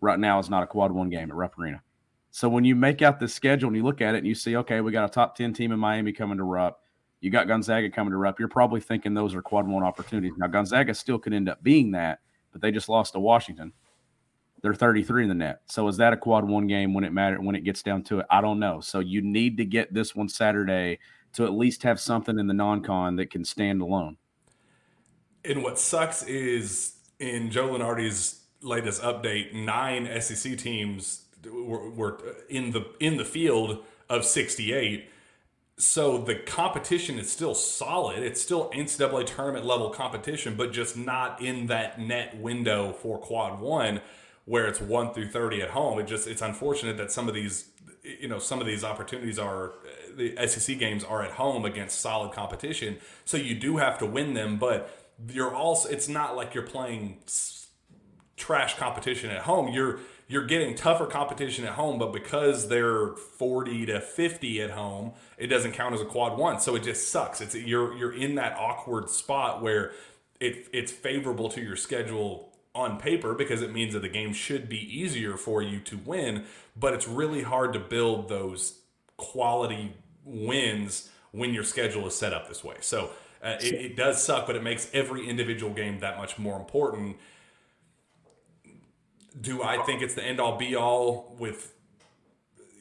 [0.00, 1.82] right now is not a quad one game at Rupp Arena.
[2.30, 4.56] So when you make out the schedule and you look at it and you see,
[4.56, 6.82] okay, we got a top 10 team in Miami coming to Rupp.
[7.20, 8.38] You got Gonzaga coming to Rupp.
[8.38, 10.34] You're probably thinking those are quad one opportunities.
[10.36, 12.20] Now, Gonzaga still could end up being that,
[12.52, 13.72] but they just lost to Washington.
[14.62, 15.60] They're 33 in the net.
[15.66, 18.20] So is that a quad one game when it matters when it gets down to
[18.20, 18.26] it?
[18.30, 18.80] I don't know.
[18.80, 20.98] So you need to get this one Saturday
[21.34, 24.16] to at least have something in the non-con that can stand alone.
[25.44, 32.72] And what sucks is in Joe Lunardi's latest update, nine SEC teams were, were in
[32.72, 35.08] the in the field of 68.
[35.76, 38.24] So the competition is still solid.
[38.24, 43.60] It's still NCAA tournament level competition, but just not in that net window for quad
[43.60, 44.00] one
[44.48, 45.98] where it's one through 30 at home.
[45.98, 47.68] It just, it's unfortunate that some of these,
[48.02, 49.74] you know, some of these opportunities are,
[50.16, 52.96] the SEC games are at home against solid competition.
[53.26, 54.90] So you do have to win them, but
[55.28, 57.18] you're also, it's not like you're playing
[58.38, 59.68] trash competition at home.
[59.68, 65.12] You're, you're getting tougher competition at home, but because they're 40 to 50 at home,
[65.36, 66.58] it doesn't count as a quad one.
[66.58, 67.42] So it just sucks.
[67.42, 69.92] It's you're you're in that awkward spot where
[70.38, 72.47] it it's favorable to your schedule
[72.78, 76.44] on paper because it means that the game should be easier for you to win,
[76.76, 78.80] but it's really hard to build those
[79.16, 79.92] quality
[80.24, 82.76] wins when your schedule is set up this way.
[82.80, 83.10] So
[83.42, 87.16] uh, it, it does suck, but it makes every individual game that much more important
[89.40, 91.74] do I think it's the end all be all with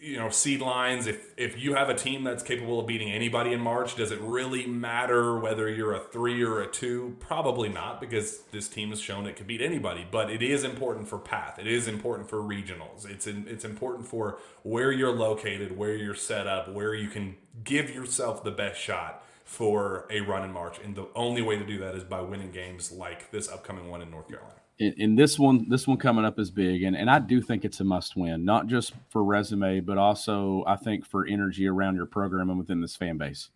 [0.08, 1.08] you know seed lines.
[1.08, 4.20] If if you have a team that's capable of beating anybody in march does it
[4.22, 7.16] really matter whether you're a three or a two?
[7.20, 10.06] Probably not because this team has shown it can beat anybody.
[10.10, 11.60] But it is important for path.
[11.60, 13.10] It is important for regionals.
[13.10, 17.36] It's in, it's important for where you're located where you're set up where you can
[17.64, 20.78] give yourself the best shot for a run in march.
[20.84, 24.02] And the only way to do that is by winning games like this upcoming one
[24.02, 27.20] in north carolina in, this one, this one coming up is big, and, and I
[27.20, 31.26] do think it's a must win, not just for resume, but also I think for
[31.26, 33.50] energy around your program and within this fan base.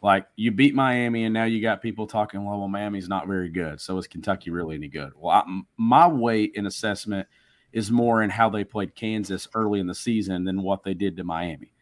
[0.00, 3.48] Like you beat Miami, and now you got people talking, well, well, Miami's not very
[3.48, 3.80] good.
[3.80, 5.12] So is Kentucky really any good?
[5.16, 7.26] Well, I, my weight in assessment
[7.72, 11.16] is more in how they played Kansas early in the season than what they did
[11.16, 11.72] to Miami.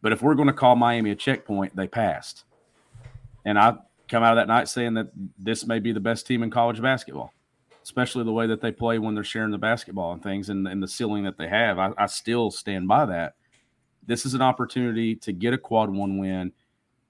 [0.00, 2.44] But if we're going to call Miami a checkpoint, they passed.
[3.44, 3.74] And I
[4.08, 5.08] come out of that night saying that
[5.38, 7.34] this may be the best team in college basketball
[7.84, 10.82] especially the way that they play when they're sharing the basketball and things and, and
[10.82, 11.78] the ceiling that they have.
[11.78, 13.34] I, I still stand by that.
[14.06, 16.52] This is an opportunity to get a quad one win,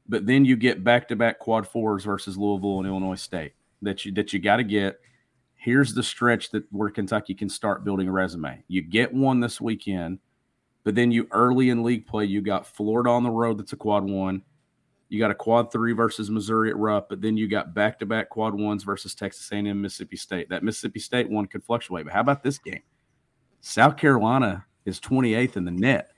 [0.09, 3.53] but then you get back to back quad fours versus Louisville and Illinois State
[3.83, 5.01] that you that you got to get.
[5.55, 8.63] Here's the stretch that where Kentucky can start building a resume.
[8.69, 10.19] You get one this weekend,
[10.83, 13.77] but then you early in league play, you got Florida on the road that's a
[13.77, 14.43] quad one.
[15.09, 18.07] You got a quad three versus Missouri at Rupp, but then you got back to
[18.07, 20.49] back quad ones versus Texas A&M, Mississippi State.
[20.49, 22.83] That Mississippi State one could fluctuate, but how about this game?
[23.61, 26.11] South Carolina is 28th in the net,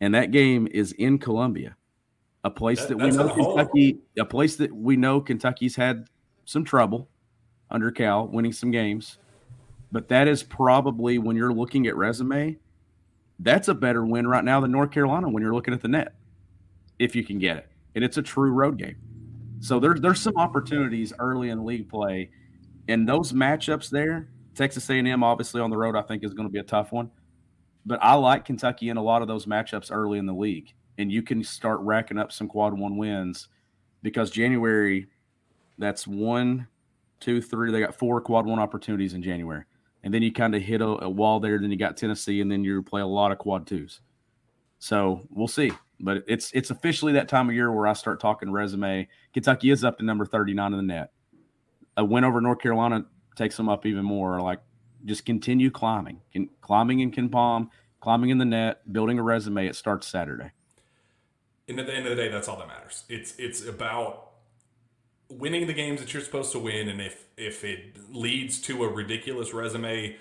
[0.00, 1.76] and that game is in Columbia,
[2.44, 6.06] a place that, that we know Kentucky, a place that we know Kentucky's had
[6.44, 7.08] some trouble
[7.70, 9.18] under Cal, winning some games.
[9.92, 12.58] But that is probably when you're looking at resume,
[13.38, 16.14] that's a better win right now than North Carolina when you're looking at the net,
[16.98, 18.96] if you can get it and it's a true road game.
[19.60, 22.30] So there's there's some opportunities early in league play,
[22.88, 24.28] and those matchups there.
[24.54, 27.10] Texas A&M obviously on the road, I think is going to be a tough one,
[27.84, 31.10] but I like Kentucky in a lot of those matchups early in the league, and
[31.10, 33.48] you can start racking up some quad one wins
[34.02, 35.08] because January,
[35.78, 36.68] that's one,
[37.18, 37.72] two, three.
[37.72, 39.64] They got four quad one opportunities in January,
[40.04, 41.58] and then you kind of hit a, a wall there.
[41.58, 44.00] Then you got Tennessee, and then you play a lot of quad twos.
[44.78, 45.72] So we'll see.
[46.00, 49.08] But it's it's officially that time of year where I start talking resume.
[49.32, 51.12] Kentucky is up to number 39 in the net.
[51.96, 54.40] A win over North Carolina takes them up even more.
[54.40, 54.60] Like
[55.04, 57.68] just continue climbing, Can, climbing in KenPom,
[58.00, 59.66] climbing in the net, building a resume.
[59.66, 60.50] It starts Saturday.
[61.68, 63.04] And at the end of the day, that's all that matters.
[63.08, 64.32] It's it's about
[65.30, 68.88] winning the games that you're supposed to win, and if if it leads to a
[68.88, 70.16] ridiculous resume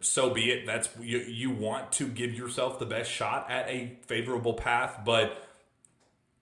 [0.00, 0.66] so be it.
[0.66, 5.44] That's you, you want to give yourself the best shot at a favorable path, but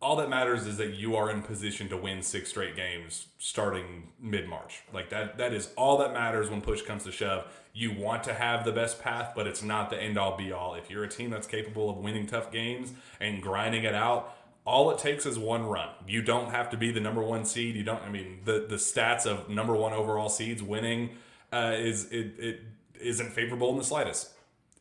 [0.01, 4.09] all that matters is that you are in position to win six straight games starting
[4.20, 4.82] mid March.
[4.92, 7.47] Like that that is all that matters when push comes to shove.
[7.72, 10.74] You want to have the best path, but it's not the end all be all.
[10.74, 14.34] If you're a team that's capable of winning tough games and grinding it out,
[14.64, 15.88] all it takes is one run.
[16.07, 17.76] You don't have to be the number one seed.
[17.76, 18.03] You don't.
[18.03, 21.11] I mean, the the stats of number one overall seeds winning
[21.53, 22.61] uh, is it, it
[23.01, 24.30] isn't favorable in the slightest.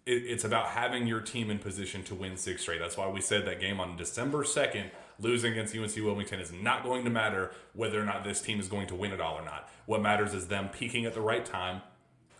[0.05, 2.79] It, it's about having your team in position to win six straight.
[2.79, 4.89] That's why we said that game on December 2nd,
[5.19, 8.67] losing against UNC Wilmington is not going to matter whether or not this team is
[8.67, 9.69] going to win it all or not.
[9.85, 11.81] What matters is them peaking at the right time.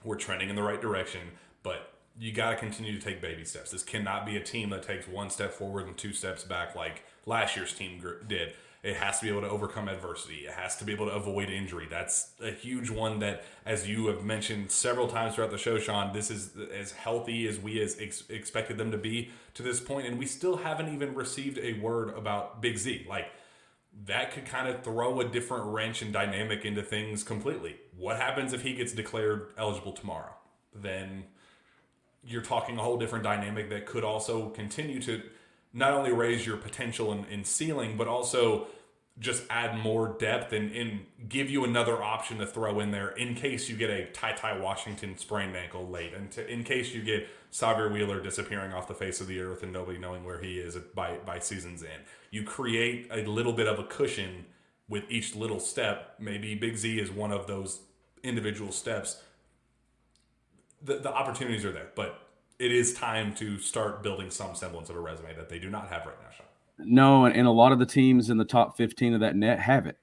[0.04, 1.22] We're trending in the right direction,
[1.64, 3.72] but you got to continue to take baby steps.
[3.72, 7.04] This cannot be a team that takes one step forward and two steps back like
[7.26, 8.54] last year's team did.
[8.86, 10.46] It has to be able to overcome adversity.
[10.46, 11.88] It has to be able to avoid injury.
[11.90, 16.14] That's a huge one that, as you have mentioned several times throughout the show, Sean,
[16.14, 20.06] this is as healthy as we as ex- expected them to be to this point,
[20.06, 23.08] and we still haven't even received a word about Big Z.
[23.10, 23.26] Like
[24.06, 27.78] that could kind of throw a different wrench and dynamic into things completely.
[27.98, 30.36] What happens if he gets declared eligible tomorrow?
[30.76, 31.24] Then
[32.24, 35.24] you're talking a whole different dynamic that could also continue to
[35.76, 38.68] not only raise your potential in ceiling, but also
[39.20, 43.34] just add more depth and, and give you another option to throw in there in
[43.36, 47.02] case you get a Ty Ty Washington sprained ankle late, and to, in case you
[47.02, 50.58] get Sahvir Wheeler disappearing off the face of the earth and nobody knowing where he
[50.58, 52.04] is by by season's end.
[52.32, 54.46] You create a little bit of a cushion
[54.90, 56.16] with each little step.
[56.20, 57.82] Maybe Big Z is one of those
[58.24, 59.22] individual steps.
[60.82, 62.25] The the opportunities are there, but
[62.60, 65.90] it is time to start building some semblance of a resume that they do not
[65.90, 66.30] have right now.
[66.36, 66.46] Sean.
[66.78, 69.60] No, and, and a lot of the teams in the top 15 of that net
[69.60, 69.98] have it.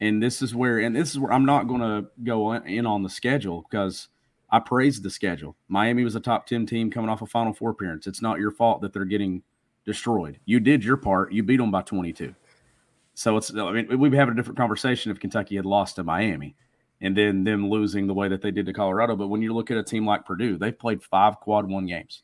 [0.00, 3.02] And this is where, and this is where I'm not going to go in on
[3.02, 4.08] the schedule because
[4.50, 5.56] I praised the schedule.
[5.68, 8.06] Miami was a top 10 team coming off a Final Four appearance.
[8.06, 9.42] It's not your fault that they're getting
[9.84, 10.38] destroyed.
[10.46, 11.32] You did your part.
[11.32, 12.34] You beat them by 22.
[13.14, 16.56] So it's, I mean, we'd have a different conversation if Kentucky had lost to Miami
[17.00, 19.16] and then them losing the way that they did to Colorado.
[19.16, 22.22] But when you look at a team like Purdue, they've played five quad one games.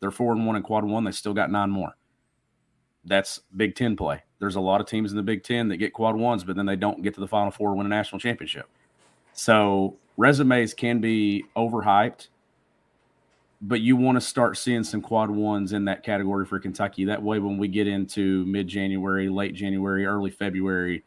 [0.00, 1.04] They're four and one in quad one.
[1.04, 1.94] They still got nine more
[3.06, 4.22] that's Big Ten play.
[4.38, 6.66] There's a lot of teams in the Big Ten that get quad ones, but then
[6.66, 8.68] they don't get to the Final Four, win a national championship.
[9.32, 12.28] So resumes can be overhyped,
[13.62, 17.04] but you want to start seeing some quad ones in that category for Kentucky.
[17.04, 21.04] That way, when we get into mid January, late January, early February,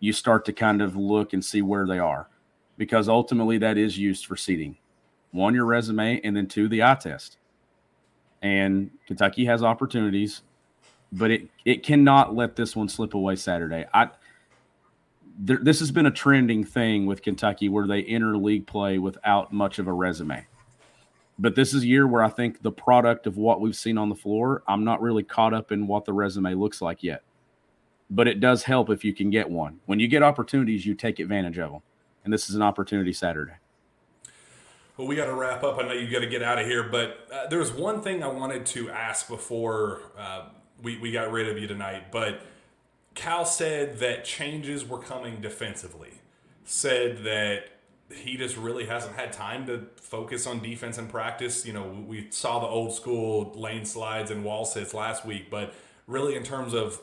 [0.00, 2.28] you start to kind of look and see where they are,
[2.76, 4.76] because ultimately that is used for seeding.
[5.30, 7.36] One, your resume, and then two, the eye test.
[8.42, 10.42] And Kentucky has opportunities
[11.12, 13.86] but it it cannot let this one slip away Saturday.
[13.92, 14.10] I
[15.38, 19.52] there, this has been a trending thing with Kentucky where they enter league play without
[19.52, 20.46] much of a resume.
[21.38, 24.10] But this is a year where I think the product of what we've seen on
[24.10, 27.22] the floor, I'm not really caught up in what the resume looks like yet.
[28.10, 29.80] But it does help if you can get one.
[29.86, 31.82] When you get opportunities, you take advantage of them.
[32.24, 33.52] And this is an opportunity Saturday.
[34.96, 35.78] Well, we got to wrap up.
[35.78, 38.22] I know you got to get out of here, but uh, there was one thing
[38.22, 40.46] I wanted to ask before uh,
[40.82, 42.10] we, we got rid of you tonight.
[42.10, 42.42] But
[43.14, 46.14] Cal said that changes were coming defensively.
[46.64, 47.64] Said that
[48.12, 51.64] he just really hasn't had time to focus on defense and practice.
[51.64, 55.72] You know, we saw the old school lane slides and wall sits last week, but
[56.06, 57.00] really in terms of,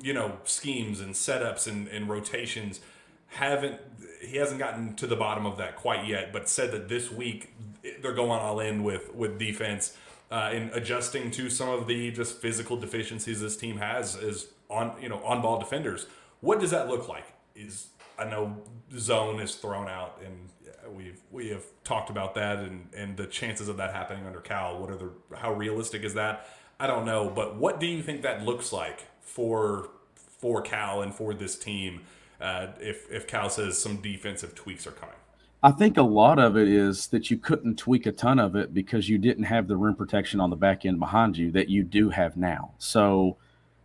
[0.00, 2.80] you know, schemes and setups and, and rotations,
[3.28, 3.80] haven't
[4.20, 7.54] he hasn't gotten to the bottom of that quite yet, but said that this week
[8.02, 9.96] they're going all in with with defense
[10.30, 14.94] uh, in adjusting to some of the just physical deficiencies this team has is on
[15.00, 16.06] you know on ball defenders.
[16.40, 17.26] What does that look like?
[17.54, 17.88] Is
[18.18, 18.56] I know
[18.96, 23.68] zone is thrown out, and we've we have talked about that and and the chances
[23.68, 24.78] of that happening under Cal.
[24.78, 26.48] What are the how realistic is that?
[26.80, 29.06] I don't know, but what do you think that looks like
[29.38, 32.00] for for Cal and for this team
[32.40, 35.14] uh, if if Cal says some defensive tweaks are coming?
[35.62, 38.74] I think a lot of it is that you couldn't tweak a ton of it
[38.74, 41.84] because you didn't have the rim protection on the back end behind you that you
[41.84, 42.72] do have now.
[42.78, 43.36] So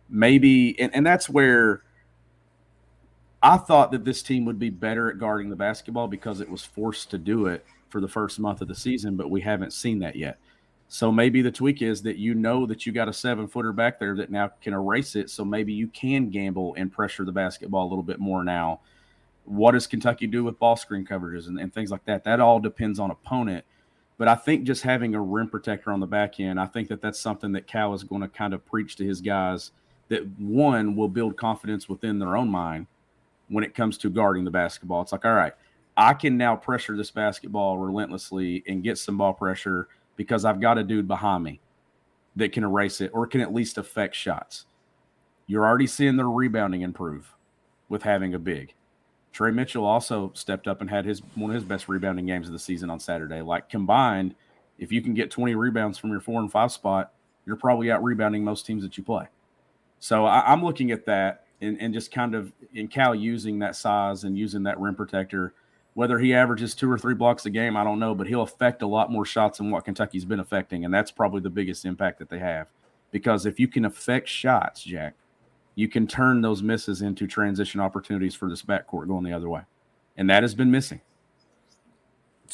[0.08, 1.82] maybe, and, and that's where
[3.42, 6.64] I thought that this team would be better at guarding the basketball because it was
[6.64, 10.00] forced to do it for the first month of the season, but we haven't seen
[10.00, 10.38] that yet.
[10.88, 13.98] So maybe the tweak is that you know that you got a seven footer back
[13.98, 15.28] there that now can erase it.
[15.30, 18.80] So maybe you can gamble and pressure the basketball a little bit more now
[19.44, 22.24] what does Kentucky do with ball screen coverages and, and things like that?
[22.24, 23.64] That all depends on opponent.
[24.16, 27.02] But I think just having a rim protector on the back end, I think that
[27.02, 29.72] that's something that Cal is going to kind of preach to his guys
[30.08, 32.86] that one will build confidence within their own mind
[33.48, 35.02] when it comes to guarding the basketball.
[35.02, 35.52] It's like, all right,
[35.96, 40.78] I can now pressure this basketball relentlessly and get some ball pressure because I've got
[40.78, 41.60] a dude behind me
[42.36, 44.66] that can erase it or can at least affect shots.
[45.46, 47.34] You're already seeing their rebounding improve
[47.88, 48.74] with having a big.
[49.32, 52.52] Tre Mitchell also stepped up and had his one of his best rebounding games of
[52.52, 53.42] the season on Saturday.
[53.42, 54.34] Like combined,
[54.78, 57.12] if you can get 20 rebounds from your four and five spot,
[57.44, 59.26] you're probably out rebounding most teams that you play.
[59.98, 63.76] So I, am looking at that and, and just kind of in Cal using that
[63.76, 65.54] size and using that rim protector.
[65.94, 68.82] Whether he averages two or three blocks a game, I don't know, but he'll affect
[68.82, 70.84] a lot more shots than what Kentucky's been affecting.
[70.84, 72.68] And that's probably the biggest impact that they have.
[73.12, 75.14] Because if you can affect shots, Jack,
[75.76, 79.62] you can turn those misses into transition opportunities for this backcourt going the other way.
[80.16, 81.00] And that has been missing.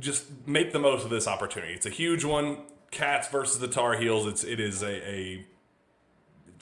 [0.00, 1.74] just make the most of this opportunity.
[1.74, 2.58] It's a huge one.
[2.90, 4.26] Cats versus the Tar Heels.
[4.26, 5.46] It's it is a, a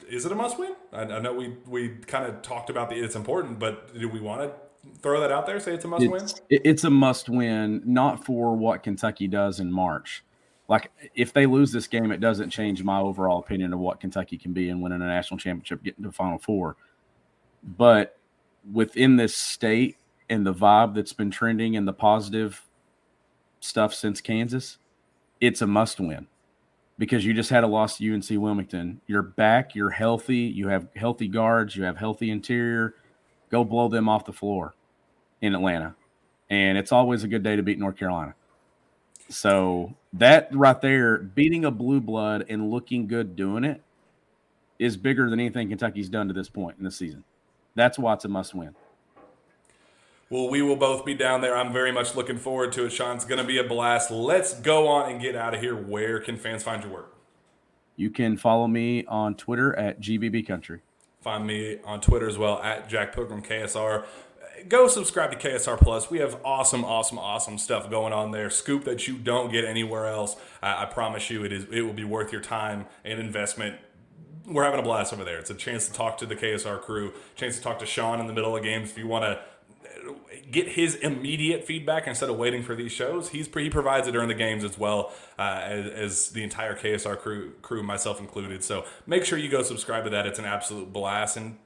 [0.09, 0.75] is it a must win?
[0.93, 4.21] I, I know we we kind of talked about the it's important, but do we
[4.21, 4.53] want to
[5.01, 5.59] throw that out there?
[5.59, 6.23] Say it's a must win.
[6.23, 10.25] It's, it's a must win, not for what Kentucky does in March.
[10.69, 14.39] Like if they lose this game, it doesn't change my overall opinion of what Kentucky
[14.39, 16.77] can be and winning a national championship, getting to Final Four.
[17.65, 18.17] But
[18.73, 19.97] within this state
[20.29, 22.65] and the vibe that's been trending and the positive
[23.61, 24.79] stuff since Kansas,
[25.41, 26.27] it's a must win
[26.99, 29.01] because you just had a loss to UNC Wilmington.
[29.07, 32.95] You're back, you're healthy, you have healthy guards, you have healthy interior.
[33.51, 34.75] Go blow them off the floor
[35.41, 35.95] in Atlanta.
[36.51, 38.35] And it's always a good day to beat North Carolina.
[39.31, 43.81] So that right there, beating a blue blood and looking good doing it
[44.79, 47.25] is bigger than anything Kentucky's done to this point in the season.
[47.77, 48.75] That's why it's a must win.
[50.31, 51.57] Well, we will both be down there.
[51.57, 53.17] I'm very much looking forward to it, Sean.
[53.17, 54.13] It's going to be a blast.
[54.13, 55.75] Let's go on and get out of here.
[55.75, 57.17] Where can fans find your work?
[57.97, 60.83] You can follow me on Twitter at GBB Country.
[61.21, 64.05] Find me on Twitter as well at Jack Pilgrim KSR.
[64.69, 66.13] Go subscribe to KSR Plus.
[66.13, 68.51] We have awesome, awesome, awesome stuff going on there.
[68.51, 70.37] Scoop that you don't get anywhere else.
[70.63, 71.65] I, I promise you, it is.
[71.73, 73.81] It will be worth your time and investment
[74.47, 75.39] we're having a blast over there.
[75.39, 78.27] It's a chance to talk to the KSR crew, chance to talk to Sean in
[78.27, 78.91] the middle of games.
[78.91, 79.41] If you want to
[80.51, 83.31] get his immediate feedback instead of waiting for these shows.
[83.31, 87.19] He's he provides it during the games as well uh, as, as, the entire KSR
[87.19, 88.65] crew, crew, myself included.
[88.65, 90.27] So make sure you go subscribe to that.
[90.27, 91.37] It's an absolute blast.
[91.37, 91.59] And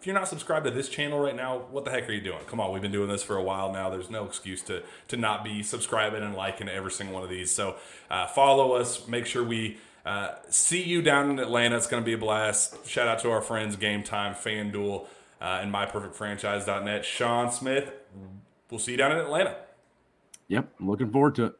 [0.00, 2.40] if you're not subscribed to this channel right now, what the heck are you doing?
[2.46, 3.90] Come on, we've been doing this for a while now.
[3.90, 7.50] There's no excuse to to not be subscribing and liking every single one of these.
[7.50, 7.76] So
[8.10, 9.06] uh, follow us.
[9.08, 9.78] Make sure we.
[10.06, 11.78] Uh, see you down in Atlanta.
[11.78, 12.86] It's going to be a blast.
[12.86, 15.06] Shout out to our friends, Game Time, FanDuel
[15.44, 17.04] uh, and myperfectfranchise.net.
[17.04, 17.92] Sean Smith,
[18.70, 19.56] we'll see you down in Atlanta.
[20.48, 21.52] Yep, I'm looking forward to it.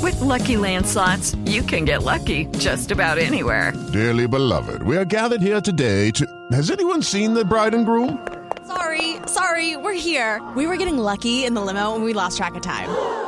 [0.00, 3.72] With lucky landslots, you can get lucky just about anywhere.
[3.92, 6.26] Dearly beloved, we are gathered here today to.
[6.52, 8.26] Has anyone seen the bride and groom?
[8.68, 10.40] Sorry, sorry, we're here.
[10.54, 13.27] We were getting lucky in the limo and we lost track of time.